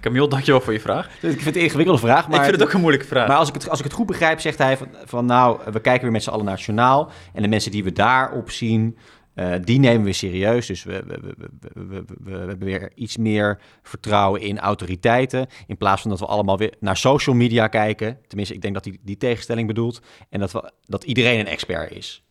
Camille, 0.00 0.28
dankjewel 0.28 0.60
voor 0.60 0.72
je 0.72 0.80
vraag. 0.80 1.06
Ik 1.06 1.20
vind 1.20 1.44
het 1.44 1.56
een 1.56 1.62
ingewikkelde 1.62 2.00
vraag, 2.00 2.28
maar... 2.28 2.36
ik 2.38 2.44
vind 2.44 2.56
het 2.56 2.66
ook 2.68 2.72
een 2.74 2.80
moeilijke 2.80 3.06
vraag. 3.06 3.28
Maar 3.28 3.36
als 3.36 3.48
ik, 3.48 3.54
het, 3.54 3.68
als 3.68 3.78
ik 3.78 3.84
het 3.84 3.94
goed 3.94 4.06
begrijp, 4.06 4.40
zegt 4.40 4.58
hij 4.58 4.76
van, 4.76 4.88
van 5.04 5.26
nou, 5.26 5.60
we 5.72 5.80
kijken 5.80 6.02
weer 6.02 6.12
met 6.12 6.22
z'n 6.22 6.30
allen 6.30 6.44
naar 6.44 6.54
het 6.54 6.64
journaal. 6.64 7.10
En 7.34 7.42
de 7.42 7.48
mensen 7.48 7.70
die 7.70 7.84
we 7.84 7.92
daarop 7.92 8.50
zien, 8.50 8.96
eh, 9.34 9.52
die 9.64 9.78
nemen 9.78 10.04
we 10.04 10.12
serieus. 10.12 10.66
Dus 10.66 10.82
we, 10.84 11.02
we, 11.06 11.18
we, 11.20 11.34
we, 11.62 11.72
we, 11.88 12.02
we- 12.06 12.30
we 12.30 12.30
hebben 12.38 12.64
weer 12.66 12.92
iets 12.94 13.16
meer 13.16 13.58
vertrouwen 13.82 14.40
in 14.40 14.58
autoriteiten. 14.58 15.46
In 15.66 15.76
plaats 15.76 16.00
van 16.00 16.10
dat 16.10 16.18
we 16.20 16.26
allemaal 16.26 16.58
weer 16.58 16.74
naar 16.80 16.96
social 16.96 17.36
media 17.36 17.66
kijken. 17.68 18.18
Tenminste, 18.26 18.54
ik 18.54 18.62
denk 18.62 18.74
dat 18.74 18.84
hij 18.84 18.98
die 19.02 19.16
tegenstelling 19.16 19.66
bedoelt. 19.66 20.00
En 20.30 20.40
dat, 20.40 20.52
we, 20.52 20.70
dat 20.86 21.04
iedereen 21.04 21.38
een 21.40 21.46
expert 21.46 21.90
is. 21.92 22.22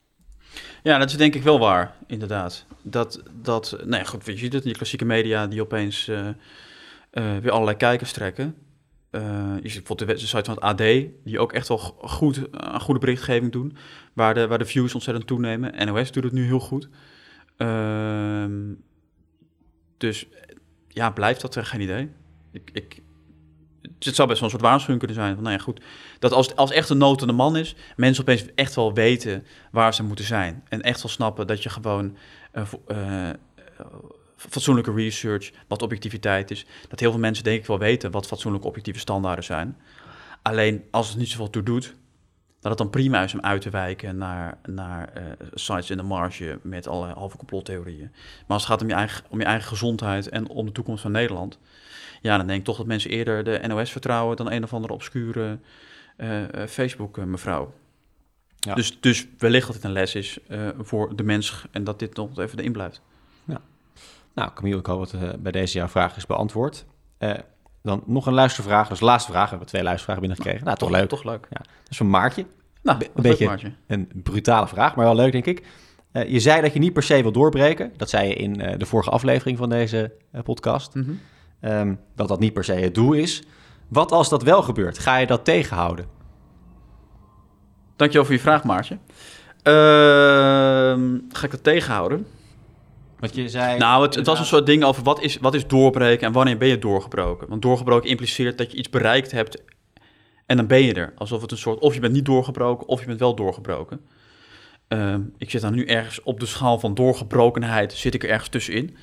Ja, 0.84 0.98
dat 0.98 1.10
is 1.10 1.18
denk 1.18 1.36
ik 1.36 1.44
wel 1.44 1.60
waar, 1.60 1.96
inderdaad. 2.08 2.66
Dat, 2.82 3.22
dat 3.42 3.78
nee, 3.86 4.06
goed, 4.06 4.26
je 4.26 4.38
ziet 4.38 4.54
het 4.54 4.62
in 4.62 4.68
die 4.68 4.78
klassieke 4.78 5.06
media 5.06 5.48
die 5.48 5.62
opeens 5.62 6.08
eh, 6.08 6.28
eh, 7.12 7.38
weer 7.38 7.52
allerlei 7.52 7.78
kijkers 7.78 8.12
trekken. 8.12 8.56
Eh, 9.10 9.22
je 9.62 9.70
ziet 9.70 9.78
bijvoorbeeld 9.78 10.10
de, 10.10 10.26
de 10.26 10.28
site 10.28 10.44
van 10.44 10.54
het 10.54 10.64
AD, 10.64 10.78
die 11.24 11.40
ook 11.40 11.54
echt 11.54 11.68
wel 11.68 11.78
goed, 11.78 12.38
eh, 12.38 12.44
aan 12.52 12.82
goede 12.82 13.00
berichtgeving 13.00 13.52
doen, 13.52 13.78
waar 14.14 14.34
de, 14.34 14.48
waar 14.48 14.58
de 14.58 14.66
views 14.66 14.94
ontzettend 14.94 15.28
toenemen. 15.28 15.86
NOS 15.86 16.12
doet 16.12 16.24
het 16.24 16.34
nu 16.34 16.46
heel 16.46 16.60
goed. 16.60 16.90
Ehm, 17.58 18.74
dus 19.98 20.28
ja, 20.88 21.12
blijft 21.12 21.42
dat? 21.42 21.58
Geen 21.68 21.82
idee. 21.82 22.12
Ik, 22.52 22.70
ik, 22.74 23.02
het 23.82 24.16
zou 24.16 24.28
best 24.28 24.40
wel 24.40 24.50
een 24.50 24.56
soort 24.56 24.70
waarschuwing 24.70 25.00
kunnen 25.00 25.18
zijn. 25.18 25.34
Van, 25.34 25.44
nou 25.44 25.56
ja, 25.56 25.62
goed. 25.64 25.82
Dat 26.20 26.32
als, 26.32 26.56
als 26.56 26.72
echt 26.72 26.90
een 26.90 26.98
nood 26.98 27.22
aan 27.22 27.28
de 27.28 27.34
man 27.34 27.58
is, 27.58 27.76
mensen 27.96 28.24
opeens 28.24 28.46
echt 28.56 28.76
wel 28.76 28.94
weten 28.94 29.46
waar 29.72 29.94
ze 29.94 30.04
moeten 30.04 30.26
zijn. 30.26 30.64
En 30.70 30.82
echt 30.82 31.02
wel 31.02 31.12
snappen 31.12 31.48
dat 31.48 31.64
je 31.64 31.70
gewoon 31.70 32.18
fatsoenlijke 34.50 34.94
research, 34.94 35.52
wat 35.68 35.82
objectiviteit 35.82 36.52
is. 36.52 36.66
Dat 36.88 37.00
heel 37.00 37.12
veel 37.12 37.20
mensen 37.20 37.44
denk 37.44 37.60
ik 37.60 37.66
wel 37.66 37.80
weten 37.80 38.12
wat 38.12 38.28
fatsoenlijke 38.28 38.68
objectieve 38.68 39.00
standaarden 39.00 39.44
zijn. 39.44 39.78
Alleen 40.42 40.84
als 40.92 41.10
het 41.10 41.18
niet 41.18 41.30
zoveel 41.30 41.50
toe 41.50 41.64
doet, 41.64 41.96
dat 42.62 42.72
het 42.72 42.78
dan 42.78 42.90
prima 42.90 43.24
is 43.24 43.34
om 43.34 43.42
uit 43.42 43.62
te 43.62 43.70
wijken 43.70 44.18
naar, 44.18 44.58
naar 44.66 45.14
eh, 45.14 45.24
sites 45.54 45.90
in 45.90 45.98
de 45.98 46.04
marge 46.04 46.60
met 46.62 46.88
allerlei 46.88 47.14
halve 47.14 47.38
complottheorieën. 47.38 48.10
Maar 48.12 48.58
als 48.58 48.62
het 48.62 48.72
gaat 48.72 48.82
om 48.82 48.88
je, 48.88 48.94
eigen, 48.94 49.26
om 49.30 49.40
je 49.40 49.46
eigen 49.46 49.68
gezondheid 49.68 50.30
en 50.30 50.48
om 50.48 50.66
de 50.66 50.72
toekomst 50.72 51.02
van 51.02 51.12
Nederland, 51.12 51.60
ja, 52.22 52.38
dan 52.38 52.48
denk 52.48 52.60
ik 52.60 52.66
toch 52.66 52.78
dat 52.78 52.86
mensen 52.86 53.10
eerder 53.10 53.44
de 53.44 53.62
NOS 53.68 53.92
vertrouwen 53.92 54.38
dan 54.38 54.52
een 54.52 54.64
of 54.64 54.74
andere 54.74 54.94
obscure 54.94 55.60
eh, 56.18 56.62
eh, 56.62 56.70
Facebook-mevrouw. 56.70 57.74
Ja. 58.60 58.74
Dus, 58.74 59.02
dus 59.02 59.28
wellicht 59.38 59.66
dat 59.66 59.76
dit 59.76 59.84
een 59.84 59.92
les 59.92 60.16
is 60.16 60.40
voor 60.78 61.16
de 61.16 61.24
mens 61.24 61.66
en 61.72 61.84
dat 61.84 62.00
dit 62.00 62.16
nog 62.16 62.40
even 62.40 62.60
erin 62.60 62.72
blijft. 62.72 63.02
Nou, 64.36 64.50
Camille, 64.54 64.78
ik 64.80 64.86
hoop 64.86 65.12
dat 65.12 65.22
eh, 65.22 65.30
bij 65.40 65.52
deze 65.52 65.78
jouw 65.78 65.88
vraag 65.88 66.16
is 66.18 66.26
beantwoord. 66.26 66.86
Eh, 67.18 67.34
dan 67.84 68.04
nog 68.06 68.26
een 68.26 68.34
luistervraag. 68.34 68.88
De 68.88 69.06
laatste 69.06 69.32
vraag. 69.32 69.44
We 69.44 69.50
hebben 69.50 69.68
twee 69.68 69.84
luistervragen 69.84 70.22
binnengekregen. 70.22 70.66
Nou, 70.66 70.78
toch 70.78 70.90
leuk. 70.90 71.10
Toch 71.10 71.24
leuk. 71.24 71.48
Dat 71.50 71.68
is 71.90 71.98
van 71.98 72.10
Maartje. 72.10 72.46
Nou, 72.84 72.98
Be- 72.98 73.10
een 73.16 73.22
beetje 73.24 73.46
Maartje. 73.46 73.72
Een 73.88 74.10
brutale 74.24 74.68
vraag, 74.68 74.96
maar 74.96 75.06
wel 75.06 75.16
leuk, 75.16 75.32
denk 75.32 75.46
ik. 75.46 75.66
Eh, 76.12 76.30
je 76.30 76.40
zei 76.40 76.62
dat 76.62 76.74
je 76.74 76.80
niet 76.80 76.94
per 76.94 77.04
se 77.04 77.22
wil 77.22 77.32
doorbreken. 77.32 77.94
Dat 77.98 78.10
zei 78.10 78.28
je 78.28 78.34
in 78.34 78.54
de 78.78 78.86
vorige 78.86 79.10
aflevering 79.10 79.58
van 79.58 79.70
deze 79.70 80.12
podcast. 80.44 80.96
Mhm. 80.96 81.12
Ehm, 81.60 81.96
dat 82.16 82.28
dat 82.28 82.40
niet 82.40 82.54
per 82.54 82.64
se 82.64 82.74
het 82.74 82.96
doel 82.96 83.14
is. 83.14 83.44
Wat 83.88 84.12
als 84.12 84.30
dat 84.30 84.44
wel 84.44 84.62
gebeurt? 84.62 85.00
Ga 85.00 85.18
je 85.18 85.28
dat 85.28 85.46
tegenhouden? 85.46 86.06
Dankjewel 87.96 88.26
voor 88.26 88.36
je 88.36 88.42
vraag, 88.42 88.64
Maartje. 88.64 88.98
Ehm, 89.64 91.18
ga 91.30 91.46
ik 91.46 91.52
dat 91.52 91.64
tegenhouden? 91.64 92.28
Want 93.22 93.36
je 93.36 93.50
zei... 93.50 93.78
Nou, 93.78 94.04
het, 94.04 94.16
het 94.16 94.26
was 94.26 94.40
een 94.40 94.46
soort 94.46 94.66
ding 94.66 94.84
over 94.84 95.04
wat 95.04 95.22
is, 95.22 95.38
wat 95.38 95.54
is 95.54 95.68
doorbreken 95.68 96.28
en 96.28 96.34
wanneer 96.34 96.58
ben 96.58 96.68
je 96.68 96.80
doorgebroken. 96.80 97.50
Want 97.50 97.62
doorgebroken 97.62 98.10
impliceert 98.10 98.58
dat 98.58 98.72
je 98.72 98.78
iets 98.78 98.90
bereikt 98.90 99.32
hebt 99.32 99.62
en 100.46 100.58
dan 100.58 100.68
ben 100.68 100.84
je 100.84 100.94
er. 100.94 101.14
Alsof 101.18 101.42
het 101.42 101.52
een 101.52 101.58
soort, 101.58 101.80
of 101.80 101.94
je 101.94 102.00
bent 102.00 102.14
niet 102.14 102.26
doorgebroken 102.26 102.88
of 102.88 103.00
je 103.00 103.06
bent 103.06 103.20
wel 103.20 103.36
doorgebroken. 103.36 104.02
Ehm, 104.88 105.22
ik 105.38 105.50
zit 105.50 105.62
dan 105.62 105.74
nu 105.74 105.86
ergens 105.86 106.22
op 106.24 106.40
de 106.40 106.46
schaal 106.46 106.80
van 106.80 106.94
doorgebrokenheid, 106.94 107.94
zit 107.94 108.14
ik 108.14 108.24
er 108.24 108.30
ergens 108.30 108.50
tussenin. 108.50 108.98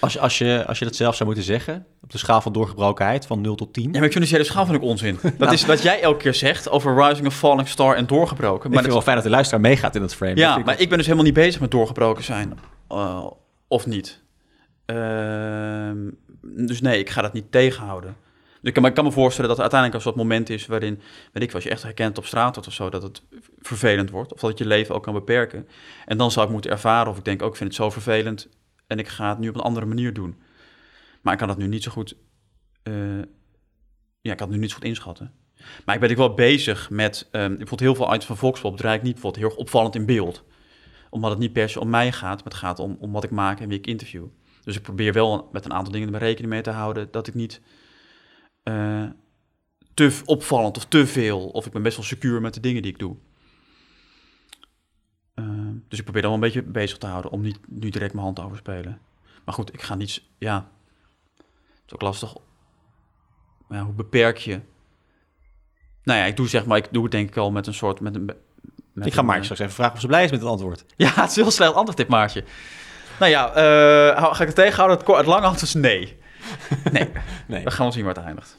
Als 0.00 0.12
je, 0.12 0.20
als, 0.20 0.38
je, 0.38 0.64
als 0.66 0.78
je 0.78 0.84
dat 0.84 0.96
zelf 0.96 1.14
zou 1.14 1.28
moeten 1.28 1.44
zeggen, 1.44 1.86
op 2.02 2.10
de 2.10 2.18
schaal 2.18 2.40
van 2.40 2.52
doorgebrokenheid 2.52 3.26
van 3.26 3.40
0 3.40 3.54
tot 3.54 3.72
10. 3.72 3.82
Ja, 3.82 3.90
maar 3.90 4.04
ik 4.04 4.12
vind 4.12 4.24
die 4.24 4.32
hele 4.32 4.46
schaal 4.46 4.66
van 4.66 4.74
ik 4.74 4.82
onzin. 4.82 5.18
Dat 5.38 5.52
is 5.52 5.66
wat 5.66 5.82
jij 5.82 6.00
elke 6.00 6.18
keer 6.18 6.34
zegt 6.34 6.70
over 6.70 7.06
Rising 7.06 7.26
of 7.26 7.34
Falling 7.36 7.68
Star 7.68 7.96
en 7.96 8.06
doorgebroken. 8.06 8.56
ik 8.56 8.74
Maar 8.74 8.82
vind 8.82 8.84
het 8.84 8.92
wel 8.92 9.02
fijn 9.02 9.16
dat 9.16 9.24
de 9.24 9.30
luisteraar 9.30 9.60
meegaat 9.60 9.94
in 9.94 10.00
dat 10.00 10.14
frame. 10.14 10.36
Ja, 10.36 10.56
ik 10.56 10.64
maar 10.64 10.80
ik 10.80 10.88
ben 10.88 10.96
dus 10.96 11.06
helemaal 11.06 11.26
niet 11.26 11.34
bezig 11.34 11.60
met 11.60 11.70
doorgebroken 11.70 12.24
zijn. 12.24 12.58
Eh, 12.92 13.26
of 13.68 13.86
niet. 13.86 14.22
Ehm, 14.84 16.10
dus 16.40 16.80
nee, 16.80 16.98
ik 16.98 17.10
ga 17.10 17.22
dat 17.22 17.32
niet 17.32 17.52
tegenhouden. 17.52 18.16
Dus 18.42 18.70
ik 18.70 18.72
kan, 18.72 18.86
ik 18.86 18.94
kan 18.94 19.04
me 19.04 19.12
voorstellen 19.12 19.50
dat 19.50 19.60
uiteindelijk 19.60 19.98
een 19.98 20.10
soort 20.10 20.22
moment 20.22 20.50
is 20.50 20.66
waarin, 20.66 21.00
weet 21.32 21.42
ik, 21.42 21.54
als 21.54 21.64
je 21.64 21.70
echt 21.70 21.82
herkent 21.82 22.18
op 22.18 22.26
straat 22.26 22.54
wordt 22.54 22.68
of 22.68 22.74
zo, 22.74 22.90
dat 22.90 23.02
het 23.02 23.22
vervelend 23.58 24.10
wordt. 24.10 24.32
Of 24.32 24.40
dat 24.40 24.50
het 24.50 24.58
je 24.58 24.66
leven 24.66 24.94
ook 24.94 25.02
kan 25.02 25.14
beperken. 25.14 25.68
En 26.06 26.16
dan 26.16 26.30
zou 26.30 26.46
ik 26.46 26.52
moeten 26.52 26.70
ervaren 26.70 27.10
of 27.10 27.18
ik 27.18 27.24
denk, 27.24 27.42
ook 27.42 27.50
ik 27.50 27.56
vind 27.56 27.68
het 27.68 27.78
zo 27.78 27.90
vervelend 27.90 28.48
en 28.86 28.98
ik 28.98 29.08
ga 29.08 29.28
het 29.28 29.38
nu 29.38 29.48
op 29.48 29.54
een 29.54 29.60
andere 29.60 29.86
manier 29.86 30.12
doen. 30.12 30.36
Maar 31.22 31.32
ik 31.32 31.38
kan 31.38 31.48
dat 31.48 31.58
nu 31.58 31.66
niet 31.66 31.82
zo 31.82 31.90
goed, 31.90 32.16
eh, 32.82 33.18
ja, 34.20 34.30
ik 34.30 34.36
kan 34.36 34.46
het 34.46 34.56
nu 34.56 34.58
niet 34.58 34.70
zo 34.70 34.76
goed 34.76 34.84
inschatten. 34.84 35.32
Maar 35.84 35.94
ik 35.94 36.00
ben 36.00 36.10
ik 36.10 36.16
wel 36.16 36.34
bezig 36.34 36.90
met, 36.90 37.28
ehm 37.30 37.48
bijvoorbeeld 37.48 37.80
heel 37.80 37.94
veel 37.94 38.06
items 38.06 38.24
van 38.26 38.36
Volkspop 38.36 38.76
draai 38.76 38.96
ik 38.96 39.02
niet 39.02 39.12
bijvoorbeeld 39.12 39.42
heel 39.42 39.52
erg 39.52 39.60
opvallend 39.60 39.94
in 39.94 40.06
beeld. 40.06 40.44
Omdat 41.12 41.30
het 41.30 41.38
niet 41.38 41.52
per 41.52 41.68
se 41.68 41.80
om 41.80 41.90
mij 41.90 42.12
gaat, 42.12 42.36
maar 42.36 42.44
het 42.52 42.54
gaat 42.54 42.78
om, 42.78 42.96
om 43.00 43.12
wat 43.12 43.24
ik 43.24 43.30
maak 43.30 43.60
en 43.60 43.68
wie 43.68 43.78
ik 43.78 43.86
interview. 43.86 44.26
Dus 44.64 44.76
ik 44.76 44.82
probeer 44.82 45.12
wel 45.12 45.48
met 45.52 45.64
een 45.64 45.72
aantal 45.72 45.92
dingen 45.92 46.14
er 46.14 46.20
rekening 46.20 46.52
mee 46.52 46.60
te 46.62 46.70
houden 46.70 47.08
dat 47.10 47.26
ik 47.26 47.34
niet 47.34 47.60
eh, 48.62 49.04
te 49.94 50.20
opvallend 50.24 50.76
of 50.76 50.84
te 50.86 51.06
veel, 51.06 51.48
of 51.48 51.66
ik 51.66 51.72
ben 51.72 51.82
best 51.82 51.96
wel 51.96 52.04
secuur 52.06 52.40
met 52.40 52.54
de 52.54 52.60
dingen 52.60 52.82
die 52.82 52.90
ik 52.92 52.98
doe. 52.98 53.16
Ehm, 55.34 55.74
dus 55.88 55.98
ik 55.98 56.04
probeer 56.04 56.22
dan 56.22 56.30
wel 56.30 56.40
een 56.42 56.52
beetje 56.52 56.62
bezig 56.70 56.98
te 56.98 57.06
houden 57.06 57.30
om 57.30 57.40
niet 57.40 57.58
nu 57.68 57.88
direct 57.90 58.12
mijn 58.12 58.24
hand 58.24 58.36
te 58.36 58.42
overspelen. 58.44 59.00
Maar 59.44 59.54
goed, 59.54 59.72
ik 59.74 59.82
ga 59.82 59.94
niet, 59.94 60.10
s- 60.10 60.30
ja, 60.38 60.70
het 61.36 61.82
is 61.86 61.92
ook 61.94 62.02
lastig. 62.02 62.34
Maar 63.68 63.78
ja, 63.78 63.84
hoe 63.84 63.94
beperk 63.94 64.36
je? 64.36 64.60
Nou 66.02 66.18
ja, 66.18 66.24
ik 66.24 66.36
doe 66.36 66.48
zeg 66.48 66.66
maar, 66.66 66.76
ik 66.78 66.88
doe 66.92 67.02
het 67.02 67.12
denk 67.12 67.28
ik 67.28 67.36
al 67.36 67.50
met 67.50 67.66
een 67.66 67.74
soort, 67.74 68.00
met 68.00 68.14
een, 68.14 68.30
met 68.92 69.06
Ik 69.06 69.14
ga 69.14 69.22
Maartje 69.22 69.38
eh, 69.40 69.44
straks 69.44 69.60
even 69.60 69.74
vragen 69.74 69.94
of 69.94 70.00
ze 70.00 70.06
blij 70.06 70.24
is 70.24 70.30
met 70.30 70.40
het 70.40 70.48
antwoord. 70.48 70.84
ja, 70.96 71.10
het 71.14 71.30
is 71.30 71.36
een 71.36 71.42
heel 71.42 71.52
slecht 71.52 71.74
antwoord 71.74 71.96
dit, 71.96 72.08
Maartje. 72.08 72.44
Nou 73.18 73.30
ja, 73.30 73.52
eh, 73.52 74.24
ga 74.34 74.40
ik 74.40 74.46
het 74.46 74.54
tegenhouden? 74.54 74.98
Het, 74.98 75.16
het 75.16 75.26
lange 75.26 75.46
antwoord 75.46 75.62
is 75.62 75.74
nee. 75.74 76.18
Nee, 76.92 77.08
Nee. 77.46 77.64
we 77.64 77.70
gaan 77.70 77.82
wel 77.84 77.92
zien 77.92 78.04
waar 78.04 78.14
het 78.14 78.24
eindigt. 78.24 78.58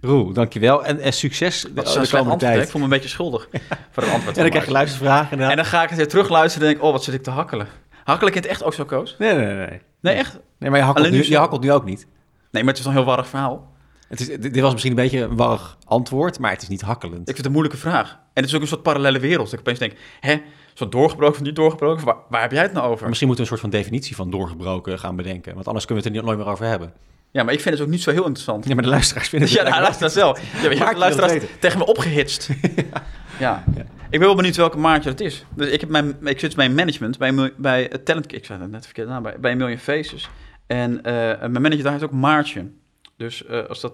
Roel, 0.00 0.32
dankjewel. 0.32 0.84
En, 0.84 1.00
en 1.00 1.12
succes 1.12 1.66
Dat 1.70 1.86
is 1.86 2.08
de 2.10 2.16
komende 2.16 2.38
tijd. 2.38 2.62
Ik 2.62 2.68
voel 2.68 2.80
me 2.80 2.86
een 2.86 2.92
beetje 2.92 3.08
schuldig 3.08 3.48
voor 3.92 4.02
het 4.02 4.12
antwoord. 4.12 4.36
En 4.36 4.42
dan 4.42 4.50
krijg 4.50 4.64
je 4.66 4.72
luistervragen. 4.72 5.40
En 5.40 5.56
dan 5.56 5.64
ga 5.64 5.82
ik 5.82 5.88
het 5.88 5.98
weer 5.98 6.08
terugluisteren 6.08 6.66
en 6.66 6.72
denk 6.72 6.82
ik, 6.82 6.88
oh, 6.88 6.92
wat 6.94 7.04
zit 7.04 7.14
ik 7.14 7.22
te 7.22 7.30
hakkelen. 7.30 7.66
Hakkel 8.04 8.26
ik 8.28 8.34
het 8.34 8.46
echt 8.46 8.62
ook 8.62 8.74
zo, 8.74 8.84
Koos? 8.84 9.16
Nee, 9.18 9.34
nee, 9.34 9.54
nee. 9.54 9.80
Nee, 10.00 10.14
echt? 10.14 10.38
Nee, 10.58 10.70
maar 10.70 10.78
je 10.78 10.84
hakkelt, 10.84 11.06
Alleen 11.06 11.18
nu, 11.18 11.24
je 11.26 11.32
zo- 11.32 11.38
hakkelt 11.38 11.60
nu 11.62 11.72
ook 11.72 11.84
niet. 11.84 12.06
Nee, 12.50 12.62
maar 12.64 12.72
het 12.72 12.80
is 12.82 12.86
een 12.88 12.92
heel 12.92 13.04
warrig 13.04 13.28
verhaal. 13.28 13.71
Het 14.12 14.20
is, 14.20 14.26
dit 14.38 14.60
was 14.60 14.70
misschien 14.72 14.92
een 14.92 15.02
beetje 15.02 15.20
een 15.20 15.36
warrig 15.36 15.76
antwoord, 15.84 16.38
maar 16.38 16.50
het 16.50 16.62
is 16.62 16.68
niet 16.68 16.80
hakkelend. 16.80 17.18
Ik 17.18 17.24
vind 17.24 17.36
het 17.36 17.46
een 17.46 17.52
moeilijke 17.52 17.78
vraag. 17.78 18.10
En 18.10 18.42
het 18.42 18.44
is 18.44 18.54
ook 18.54 18.60
een 18.60 18.66
soort 18.68 18.82
parallele 18.82 19.18
wereld. 19.18 19.44
Dat 19.44 19.52
ik 19.52 19.58
opeens 19.60 19.78
denk, 19.78 19.92
hè, 20.20 20.36
zo'n 20.74 20.90
doorgebroken 20.90 21.34
of 21.40 21.42
niet 21.42 21.56
doorgebroken? 21.56 22.04
Waar, 22.04 22.16
waar 22.28 22.40
heb 22.40 22.52
jij 22.52 22.62
het 22.62 22.72
nou 22.72 22.86
over? 22.86 22.98
Maar 23.00 23.08
misschien 23.08 23.28
moeten 23.28 23.44
we 23.46 23.50
een 23.52 23.58
soort 23.58 23.72
van 23.72 23.80
definitie 23.80 24.16
van 24.16 24.30
doorgebroken 24.30 24.98
gaan 24.98 25.16
bedenken. 25.16 25.54
Want 25.54 25.66
anders 25.66 25.84
kunnen 25.86 26.04
we 26.04 26.08
het 26.10 26.18
er 26.18 26.22
niet- 26.24 26.30
nooit 26.36 26.46
meer 26.46 26.54
over 26.54 26.66
hebben. 26.66 26.92
Ja, 27.30 27.42
maar 27.42 27.54
ik 27.54 27.60
vind 27.60 27.74
het 27.74 27.84
ook 27.84 27.90
niet 27.90 28.02
zo 28.02 28.10
heel 28.10 28.24
interessant. 28.24 28.66
Ja, 28.66 28.74
maar 28.74 28.82
de 28.82 28.88
luisteraars 28.88 29.28
vinden 29.28 29.48
het 29.48 29.58
Ja, 29.58 29.68
nou, 29.68 29.82
luister 29.82 30.02
dat 30.06 30.14
wel. 30.14 30.36
Ja, 30.62 30.70
je 30.70 30.76
hebt 30.76 30.90
de 30.92 30.98
luisteraars 30.98 31.44
tegen 31.58 31.78
me 31.78 31.86
opgehitst. 31.86 32.48
ja. 33.38 33.64
Ik 34.10 34.18
ben 34.18 34.20
wel 34.20 34.34
benieuwd 34.34 34.56
welke 34.56 34.78
maatje 34.78 35.10
dat 35.10 35.20
is. 35.20 35.44
Dus 35.54 35.68
ik, 35.68 35.80
heb 35.80 35.90
mijn, 35.90 36.16
ik 36.24 36.40
zit 36.40 36.56
bij 36.56 36.70
management, 36.70 37.18
bij, 37.18 37.52
bij 37.56 37.88
Talent... 38.04 38.34
Ik 38.34 38.44
zei 38.44 38.60
het 38.60 38.70
net 38.70 38.84
verkeerd 38.84 39.08
aan, 39.08 39.22
bij, 39.22 39.36
bij 39.40 39.56
Million 39.56 39.78
Faces. 39.78 40.30
En 40.66 41.02
eh, 41.02 41.12
mijn 41.40 41.52
manager 41.62 41.82
daar 41.82 41.92
heeft 41.92 42.04
ook 42.04 42.10
Maartje. 42.12 42.70
Dus 43.16 43.44
eh, 43.46 43.66
als 43.66 43.80
dat... 43.80 43.92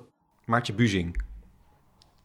Maartje 0.49 0.73
Buzing. 0.73 1.23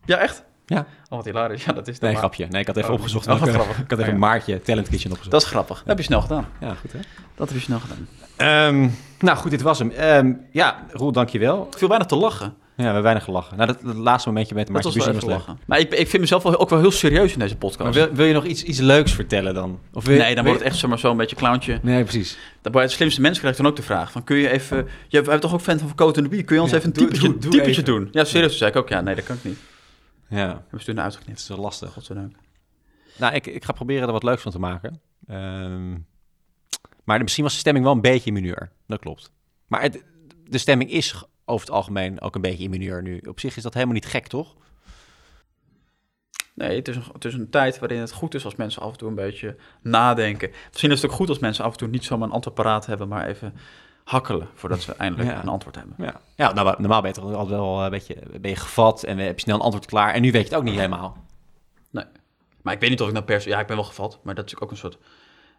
Ja, 0.05 0.17
echt? 0.17 0.43
Ja. 0.65 0.79
Oh, 0.79 0.85
wat 1.09 1.25
hilarisch. 1.25 1.63
Ja, 1.65 1.71
dat 1.73 1.87
is 1.87 1.99
Nee, 1.99 2.15
grapje. 2.15 2.47
Nee, 2.49 2.61
ik 2.61 2.67
had 2.67 2.77
even 2.77 2.89
Oh, 2.89 2.95
opgezocht. 2.95 3.27
oh, 3.27 3.31
wat 3.31 3.39
welke- 3.43 3.53
grappig. 3.59 3.83
ik 3.83 3.89
had 3.89 3.99
even 3.99 4.11
Ja. 4.13 4.19
Maartje 4.19 4.61
Talent 4.61 4.89
Kitchen 4.89 5.09
opgezocht. 5.11 5.31
Dat 5.31 5.41
is 5.41 5.47
grappig. 5.47 5.77
Dat 5.77 5.87
heb 5.87 5.97
je 5.97 6.03
snel 6.03 6.21
gedaan. 6.21 6.45
Ja, 6.59 6.73
goed 6.73 6.91
hè? 6.91 6.99
Dat 7.35 7.49
heb 7.49 7.57
je 7.57 7.63
snel 7.63 7.79
gedaan. 7.79 8.07
Ehm, 8.35 8.89
nou 9.19 9.37
goed, 9.37 9.51
dit 9.51 9.61
was 9.61 9.79
hem. 9.79 9.89
Ehm, 9.89 10.33
ja, 10.51 10.83
Roel, 10.91 11.11
dankjewel. 11.11 11.67
Ik 11.71 11.77
viel 11.77 11.87
bijna 11.87 12.05
te 12.05 12.15
lachen. 12.15 12.53
Ja, 12.75 12.79
we 12.79 12.83
hebben 12.83 13.03
weinig 13.03 13.23
gelachen. 13.23 13.57
Nou, 13.57 13.67
dat, 13.67 13.81
dat 13.81 13.95
laatste 13.95 14.29
momentje 14.29 14.55
met 14.55 14.67
Dat 14.67 14.83
wel 14.83 14.93
Bussing 14.93 15.15
was 15.15 15.23
lachen. 15.25 15.59
Maar 15.65 15.79
ik, 15.79 15.93
ik 15.93 16.07
vind 16.07 16.21
mezelf 16.21 16.43
wel, 16.43 16.59
ook 16.59 16.69
wel 16.69 16.79
heel 16.79 16.91
serieus 16.91 17.33
in 17.33 17.39
deze 17.39 17.57
podcast. 17.57 17.83
Maar 17.83 17.93
wil, 17.93 18.13
wil 18.15 18.25
je 18.25 18.33
nog 18.33 18.45
iets, 18.45 18.63
iets 18.63 18.79
leuks 18.79 19.11
vertellen 19.13 19.53
dan? 19.53 19.79
Of 19.93 20.05
wil 20.05 20.17
nee, 20.17 20.35
dan 20.35 20.43
wordt 20.45 20.59
het 20.59 20.69
echt 20.69 20.77
zomaar 20.79 20.99
zo'n 20.99 21.17
beetje 21.17 21.35
clowntje. 21.35 21.71
je- 21.71 21.79
Nee, 21.81 22.03
precies. 22.03 22.37
Dan 22.61 22.71
bij 22.71 22.81
het 22.81 22.91
slimste 22.91 23.21
mensen 23.21 23.39
krijg 23.41 23.55
ik 23.57 23.61
dan 23.63 23.71
ook 23.71 23.77
de 23.77 23.83
vraag 23.85 24.11
van... 24.11 24.23
kun 24.23 24.37
je 24.37 24.49
even... 24.49 24.87
Je 25.07 25.17
hebben 25.17 25.39
toch 25.39 25.53
ook 25.53 25.61
fan 25.61 25.79
van 25.79 25.95
Coat 25.95 26.17
and 26.17 26.25
the 26.25 26.31
Bee? 26.35 26.43
Kun 26.43 26.55
je 26.55 26.61
ons 26.61 26.71
Ja, 26.71 26.77
even 26.77 26.89
een 26.89 26.95
doe- 26.95 27.05
typetje, 27.07 27.27
doe- 27.29 27.37
doe 27.39 27.51
typetje 27.51 27.71
even. 27.71 27.85
doen? 27.85 28.09
Ja, 28.11 28.23
serieus. 28.23 28.57
Zei 28.57 28.69
ik 28.71 28.75
ook, 28.77 28.89
ja, 28.89 29.01
nee, 29.01 29.15
dat 29.15 29.23
kan 29.23 29.35
ik 29.35 29.43
niet. 29.43 29.57
Ja, 30.29 30.37
Hebben 30.37 30.63
we 30.71 30.77
toen 30.83 30.95
het 30.95 31.03
uitgeknipt. 31.03 31.39
is 31.39 31.47
wel 31.47 31.57
lastig. 31.57 31.91
Godzijdank. 31.93 32.35
Nou, 33.17 33.33
ik, 33.33 33.47
ik 33.47 33.65
ga 33.65 33.71
proberen 33.73 34.05
er 34.07 34.13
wat 34.13 34.23
leuks 34.23 34.41
van 34.41 34.51
te 34.51 34.59
maken. 34.59 35.01
Ehm, 35.27 35.91
maar 37.03 37.17
de- 37.17 37.23
misschien 37.23 37.43
was 37.43 37.53
de 37.53 37.59
stemming 37.59 37.85
wel 37.85 37.93
een 37.93 38.01
beetje 38.01 38.27
in 38.27 38.33
mineur. 38.33 38.71
Dat 38.87 38.99
klopt. 38.99 39.31
Maar 39.67 39.81
het, 39.81 40.03
de 40.49 40.57
stemming 40.57 40.91
is 40.91 41.23
over 41.45 41.65
het 41.65 41.75
algemeen 41.75 42.21
ook 42.21 42.35
een 42.35 42.41
beetje 42.41 42.63
in 42.63 42.69
mineur 42.69 43.01
nu. 43.01 43.17
Op 43.27 43.39
zich 43.39 43.57
is 43.57 43.63
dat 43.63 43.73
helemaal 43.73 43.93
niet 43.93 44.05
gek, 44.05 44.27
toch? 44.27 44.55
Nee, 46.55 46.75
het 46.75 46.87
is, 46.87 46.95
een, 46.95 47.03
het 47.13 47.25
is 47.25 47.33
een 47.33 47.49
tijd 47.49 47.79
waarin 47.79 47.99
het 47.99 48.11
goed 48.11 48.33
is 48.35 48.45
als 48.45 48.55
mensen 48.55 48.81
af 48.81 48.91
en 48.91 48.97
toe 48.97 49.09
een 49.09 49.15
beetje 49.15 49.55
nadenken. 49.81 50.51
Misschien 50.69 50.91
is 50.91 51.01
het 51.01 51.11
ook 51.11 51.17
goed 51.17 51.29
als 51.29 51.39
mensen 51.39 51.63
af 51.65 51.71
en 51.71 51.77
toe 51.77 51.87
niet 51.87 52.03
zomaar 52.05 52.27
een 52.27 52.33
antwoord 52.33 52.55
paraat 52.55 52.85
hebben, 52.85 53.07
maar 53.07 53.27
even 53.27 53.53
hakkelen 54.03 54.47
voordat 54.53 54.81
ze 54.81 54.95
eindelijk 54.95 55.29
Ja. 55.29 55.41
een 55.41 55.47
antwoord 55.47 55.75
hebben. 55.75 55.95
Ja, 55.97 56.21
ja 56.35 56.53
nou, 56.53 56.75
normaal 56.77 57.01
ben 57.01 57.09
je 57.13 57.15
toch 57.19 57.33
altijd 57.33 57.59
wel 57.59 57.83
een 57.83 57.89
beetje 57.89 58.15
ben 58.41 58.49
je 58.51 58.55
gevat 58.55 59.03
en 59.03 59.17
heb 59.17 59.35
je 59.35 59.41
snel 59.41 59.55
een 59.55 59.61
antwoord 59.61 59.85
klaar. 59.85 60.13
En 60.13 60.21
nu 60.21 60.31
weet 60.31 60.41
je 60.41 60.47
het 60.47 60.57
ook 60.57 60.63
niet 60.63 60.75
helemaal. 60.75 61.17
Nee. 61.89 62.05
Maar 62.61 62.73
ik 62.73 62.79
weet 62.79 62.89
niet 62.89 63.01
of 63.01 63.07
ik 63.07 63.13
nou 63.13 63.25
per 63.25 63.41
se... 63.41 63.49
Ja, 63.49 63.59
ik 63.59 63.67
ben 63.67 63.75
wel 63.75 63.85
gevat, 63.85 64.19
maar 64.23 64.35
dat 64.35 64.45
is 64.45 64.59
ook 64.59 64.71
een 64.71 64.77
soort 64.77 64.97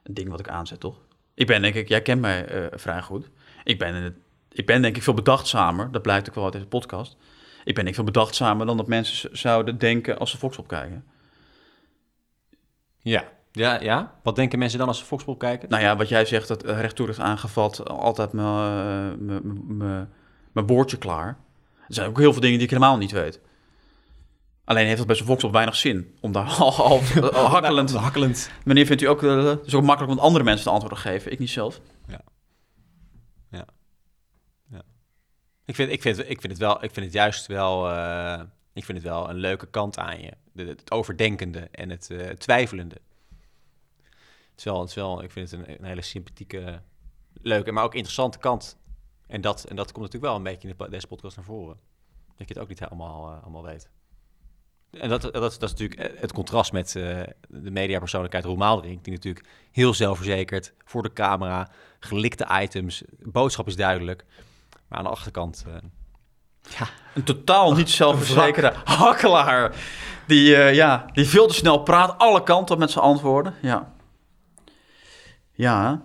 ding 0.03 0.29
wat 0.29 0.41
ik 0.41 0.49
aanzet, 0.49 0.81
toch? 0.81 0.97
Ik 1.35 1.47
ben 1.47 1.63
denk 1.63 1.75
ik... 1.75 1.89
Jij 1.89 2.03
kent 2.03 2.21
mij 2.21 2.47
eh, 2.47 2.79
vrij 2.79 3.03
goed. 3.03 3.31
Ik 3.65 3.79
ben, 3.79 3.95
in 3.95 4.03
het, 4.03 4.15
ik 4.55 4.67
ben 4.67 4.83
denk 4.83 4.97
ik 4.97 5.03
veel 5.03 5.15
bedachtzamer. 5.15 5.91
Dat 5.91 6.03
blijkt 6.03 6.29
ook 6.29 6.35
wel 6.35 6.45
uit 6.45 6.53
deze 6.53 6.67
podcast. 6.67 7.17
Ik 7.65 7.75
ben 7.75 7.75
denk 7.75 7.89
ik 7.89 7.95
veel 7.95 8.05
bedachtzamer 8.05 8.67
dan 8.67 8.77
dat 8.77 8.87
mensen 8.87 9.39
zouden 9.39 9.79
denken 9.79 10.19
als 10.19 10.31
ze 10.31 10.39
Fox 10.39 10.59
kijken. 10.67 11.05
Ja. 12.99 13.25
Ja, 13.53 13.81
ja. 13.81 14.15
Wat 14.23 14.37
denken 14.37 14.59
mensen 14.59 14.79
dan 14.79 14.89
als 14.89 14.99
ze 14.99 15.05
Foxpop 15.05 15.39
kijken? 15.39 15.69
Nou 15.69 15.83
ja, 15.83 15.97
wat 15.97 16.09
jij 16.09 16.25
zegt, 16.25 16.49
dat 16.49 16.63
eh, 16.63 16.81
recht 16.81 16.97
toe 16.97 17.07
recht 17.07 17.19
aangevat, 17.19 17.89
altijd 17.89 18.33
mijn, 18.33 19.31
eh, 19.81 20.03
mijn 20.53 20.67
woordje 20.67 20.99
klaar. 20.99 21.39
Er 21.89 21.95
zijn 21.95 22.09
ook 22.09 22.19
heel 22.19 22.33
veel 22.33 22.41
dingen 22.41 22.57
die 22.59 22.67
ik 22.67 22.73
helemaal 22.73 22.97
niet 22.97 23.11
weet. 23.11 23.41
Alleen 24.65 24.87
heeft 24.87 24.99
het 24.99 25.07
bij 25.07 25.17
zo'n 25.17 25.27
Voxel 25.27 25.53
weinig 25.53 25.77
zin 25.77 26.17
om 26.21 26.33
daar 26.33 26.47
al, 26.59 26.73
al, 26.73 27.01
al 27.33 27.47
hakkelend... 27.55 27.93
Hakkelend. 27.93 28.51
Wanneer 28.65 28.87
vindt 28.87 29.03
u 29.03 29.07
ook... 29.07 29.23
eh, 29.23 29.53
is 29.65 29.75
ook 29.75 29.83
makkelijk 29.83 30.13
om 30.13 30.19
andere 30.19 30.45
mensen 30.45 30.65
de 30.65 30.71
antwoorden 30.71 31.03
te 31.03 31.09
geven, 31.09 31.33
ik 31.33 31.39
niet 31.39 31.51
zelf. 31.51 31.81
Ik 35.65 35.75
vind, 35.75 35.91
ik, 35.91 36.03
vind, 36.03 36.19
ik 36.19 36.41
vind 36.41 36.53
het 36.53 36.59
wel, 36.59 36.85
ik 36.85 36.91
vind 36.91 37.07
het 37.07 37.15
juist 37.15 37.47
wel, 37.47 37.91
eh, 37.91 38.43
ik 38.73 38.85
vind 38.85 38.99
het 38.99 39.07
wel 39.07 39.31
een 39.31 39.37
leuke 39.37 39.67
kant 39.67 39.99
aan 39.99 40.21
je. 40.21 40.33
De, 40.53 40.65
het 40.65 40.91
overdenkende 40.91 41.69
en 41.71 41.91
het 41.91 42.11
eh, 42.11 42.29
twijfelende. 42.29 42.97
Het 44.05 44.57
is 44.57 44.65
wel, 44.65 44.81
het 44.81 44.89
is 44.89 44.95
wel, 44.95 45.23
ik 45.23 45.31
vind 45.31 45.51
het 45.51 45.69
een, 45.69 45.85
hele 45.85 46.03
sympathieke, 46.03 46.81
leuke, 47.43 47.73
maar 47.73 47.85
ook 47.85 47.95
interessante 47.95 48.39
kant. 48.39 48.79
En 49.27 49.41
dat, 49.41 49.65
en 49.65 49.77
dat 49.77 49.93
komt 49.93 50.05
natuurlijk 50.05 50.25
wel 50.25 50.37
een 50.37 50.43
beetje 50.43 50.69
in 50.69 50.75
de, 50.79 50.91
deze 50.91 51.07
podcast 51.07 51.37
naar 51.37 51.45
voren. 51.45 51.77
Dat 52.37 52.49
je 52.49 52.55
het 52.55 52.63
ook 52.63 52.69
niet 52.69 52.81
helemaal, 52.81 53.31
eh, 53.31 53.43
allemaal 53.43 53.63
weet. 53.63 53.91
En 54.91 55.09
dat, 55.09 55.23
dat, 55.23 55.33
dat 55.33 55.53
is 55.53 55.59
natuurlijk 55.59 56.21
het 56.21 56.33
contrast 56.33 56.73
met 56.73 56.97
eh, 56.97 57.23
de 57.49 57.71
mediapersoonlijkheid 57.71 58.45
Roel 58.45 58.57
Maalderink, 58.57 59.05
die 59.05 59.13
natuurlijk 59.13 59.47
heel 59.71 59.95
zelfverzekerd 59.95 60.73
voor 60.85 61.03
de 61.03 61.13
camera, 61.13 61.71
gelikte 61.99 62.61
items, 62.63 63.03
boodschap 63.19 63.67
is 63.67 63.77
duidelijk. 63.77 64.25
Maar 64.95 65.03
aan 65.03 65.11
de 65.11 65.17
achterkant, 65.17 65.65
eh, 65.67 65.75
ja, 66.79 66.87
Een 67.15 67.25
totaal 67.25 67.75
niet 67.75 67.91
zelfverzekerde 67.91 68.73
hakkelaar. 68.85 69.75
Die, 70.27 70.57
eh, 70.57 70.75
ja, 70.75 71.07
die 71.13 71.29
veel 71.29 71.47
te 71.47 71.55
snel 71.55 71.79
praat, 71.79 72.19
alle 72.19 72.43
kanten 72.43 72.75
op 72.75 72.81
met 72.81 72.91
zijn 72.91 73.05
antwoorden. 73.05 73.55
Ja. 73.61 73.93
Ja, 75.53 76.01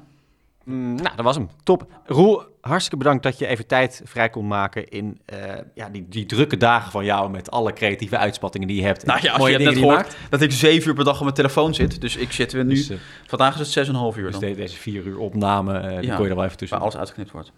Mm, 0.63 0.95
nou, 0.95 1.15
dat 1.15 1.25
was 1.25 1.35
hem. 1.35 1.49
Top. 1.63 1.85
Roel, 2.05 2.43
hartstikke 2.61 2.97
bedankt 2.97 3.23
dat 3.23 3.37
je 3.37 3.47
even 3.47 3.67
tijd 3.67 4.01
vrij 4.05 4.29
kon 4.29 4.47
maken 4.47 4.87
in 4.87 5.19
eh, 5.25 5.37
ja, 5.75 5.89
die, 5.89 6.05
die 6.09 6.25
drukke 6.25 6.57
dagen 6.57 6.91
van 6.91 7.05
jou 7.05 7.29
met 7.29 7.51
alle 7.51 7.73
creatieve 7.73 8.17
uitspattingen 8.17 8.67
die 8.67 8.77
je 8.77 8.83
hebt. 8.83 9.05
nou 9.05 9.19
ja, 9.21 9.29
als 9.29 9.39
mooie 9.39 9.51
je 9.51 9.57
hebt 9.57 9.69
net 9.69 9.79
die 9.79 9.89
gehoord 9.89 10.15
dat 10.29 10.41
ik 10.41 10.51
zeven 10.51 10.89
uur 10.89 10.95
per 10.95 11.03
dag 11.03 11.15
op 11.15 11.23
mijn 11.23 11.33
telefoon 11.33 11.73
zit. 11.73 12.01
Dus 12.01 12.15
ik 12.15 12.31
zit 12.31 12.51
weer 12.51 12.65
nu... 12.65 12.73
Dus, 12.73 12.91
vandaag 13.27 13.53
is 13.53 13.59
het 13.59 13.67
zes 13.67 13.87
en 13.87 13.93
een 13.93 13.99
half 13.99 14.17
uur 14.17 14.31
dus 14.31 14.39
dan. 14.39 14.53
deze 14.53 14.77
vier 14.77 15.03
uur 15.03 15.17
opname, 15.17 15.79
eh, 15.79 15.99
die 15.99 16.07
Ja, 16.09 16.15
kon 16.15 16.23
je 16.23 16.29
er 16.29 16.35
wel 16.35 16.45
even 16.45 16.57
tussen. 16.57 16.77
Waar 16.77 16.87
alles 16.87 16.99
uitgeknipt 16.99 17.31
wordt. 17.31 17.51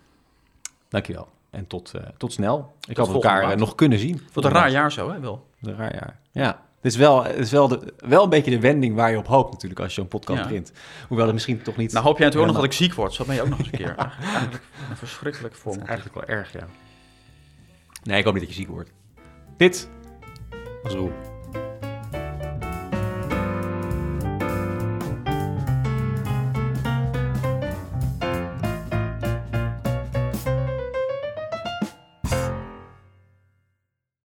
Dankjewel. 0.92 1.28
En 1.50 1.68
tot, 1.68 1.94
eh, 1.94 2.02
tot 2.18 2.34
snel. 2.34 2.76
Ik 2.88 2.98
hoop 2.98 3.06
we 3.06 3.12
volgende 3.12 3.28
elkaar 3.28 3.42
eh, 3.42 3.48
maand. 3.48 3.60
nog 3.60 3.76
kunnen 3.76 4.00
zien. 4.00 4.22
Wat 4.34 4.46
een 4.46 4.52
raar 4.52 4.72
jaar 4.72 4.92
zo, 4.92 5.12
hè, 5.12 5.20
Wil? 5.20 5.48
Een 5.62 5.76
raar 5.76 5.94
jaar. 5.94 6.20
Ja. 6.32 6.62
Het 6.82 6.92
is 6.92 6.98
wel, 6.98 7.24
het 7.24 7.38
is 7.38 7.52
wel, 7.52 7.68
de, 7.68 7.94
wel 7.98 8.24
een 8.24 8.30
beetje 8.30 8.52
de 8.52 8.60
wending 8.60 8.96
waar 8.96 9.12
je 9.12 9.18
op 9.18 9.28
hoopt 9.28 9.52
natuurlijk 9.52 9.80
als 9.80 9.96
je 9.96 10.02
zo'n 10.02 10.10
podcast 10.10 10.50
Ja. 10.50 10.62
Hoewel 11.08 11.26
het 11.26 11.34
misschien 11.34 11.62
toch 11.62 11.78
niet... 11.78 11.92
Nou 11.92 12.06
hoop 12.06 12.18
jij 12.18 12.26
natuurlijk 12.26 12.52
ook 12.52 12.58
nog 12.58 12.66
dat 12.66 12.74
ik 12.80 12.86
ziek 12.86 12.94
word. 12.94 13.14
Zo 13.14 13.26
ben 13.26 13.36
je 13.36 13.42
ook 13.42 13.50
nog 13.50 13.58
eens 13.58 13.68
een 13.72 13.78
keer. 13.84 13.96
Eigenlijk, 13.96 14.32
eigenlijk 14.32 14.64
een 14.90 14.98
verschrikkelijk 14.98 15.56
voor 15.56 15.76
me. 15.76 15.84
Eigenlijk 15.84 16.16
wel 16.16 16.38
erg, 16.38 16.54
ja. 16.54 16.68
Nee, 18.04 18.18
ik 18.18 18.24
hoop 18.24 18.34
niet 18.34 18.44
dat 18.44 18.52
je 18.52 18.60
ziek 18.60 18.70
wordt. 18.70 18.92
Dit 19.58 19.90
was 20.84 20.94
Roel. 20.94 21.31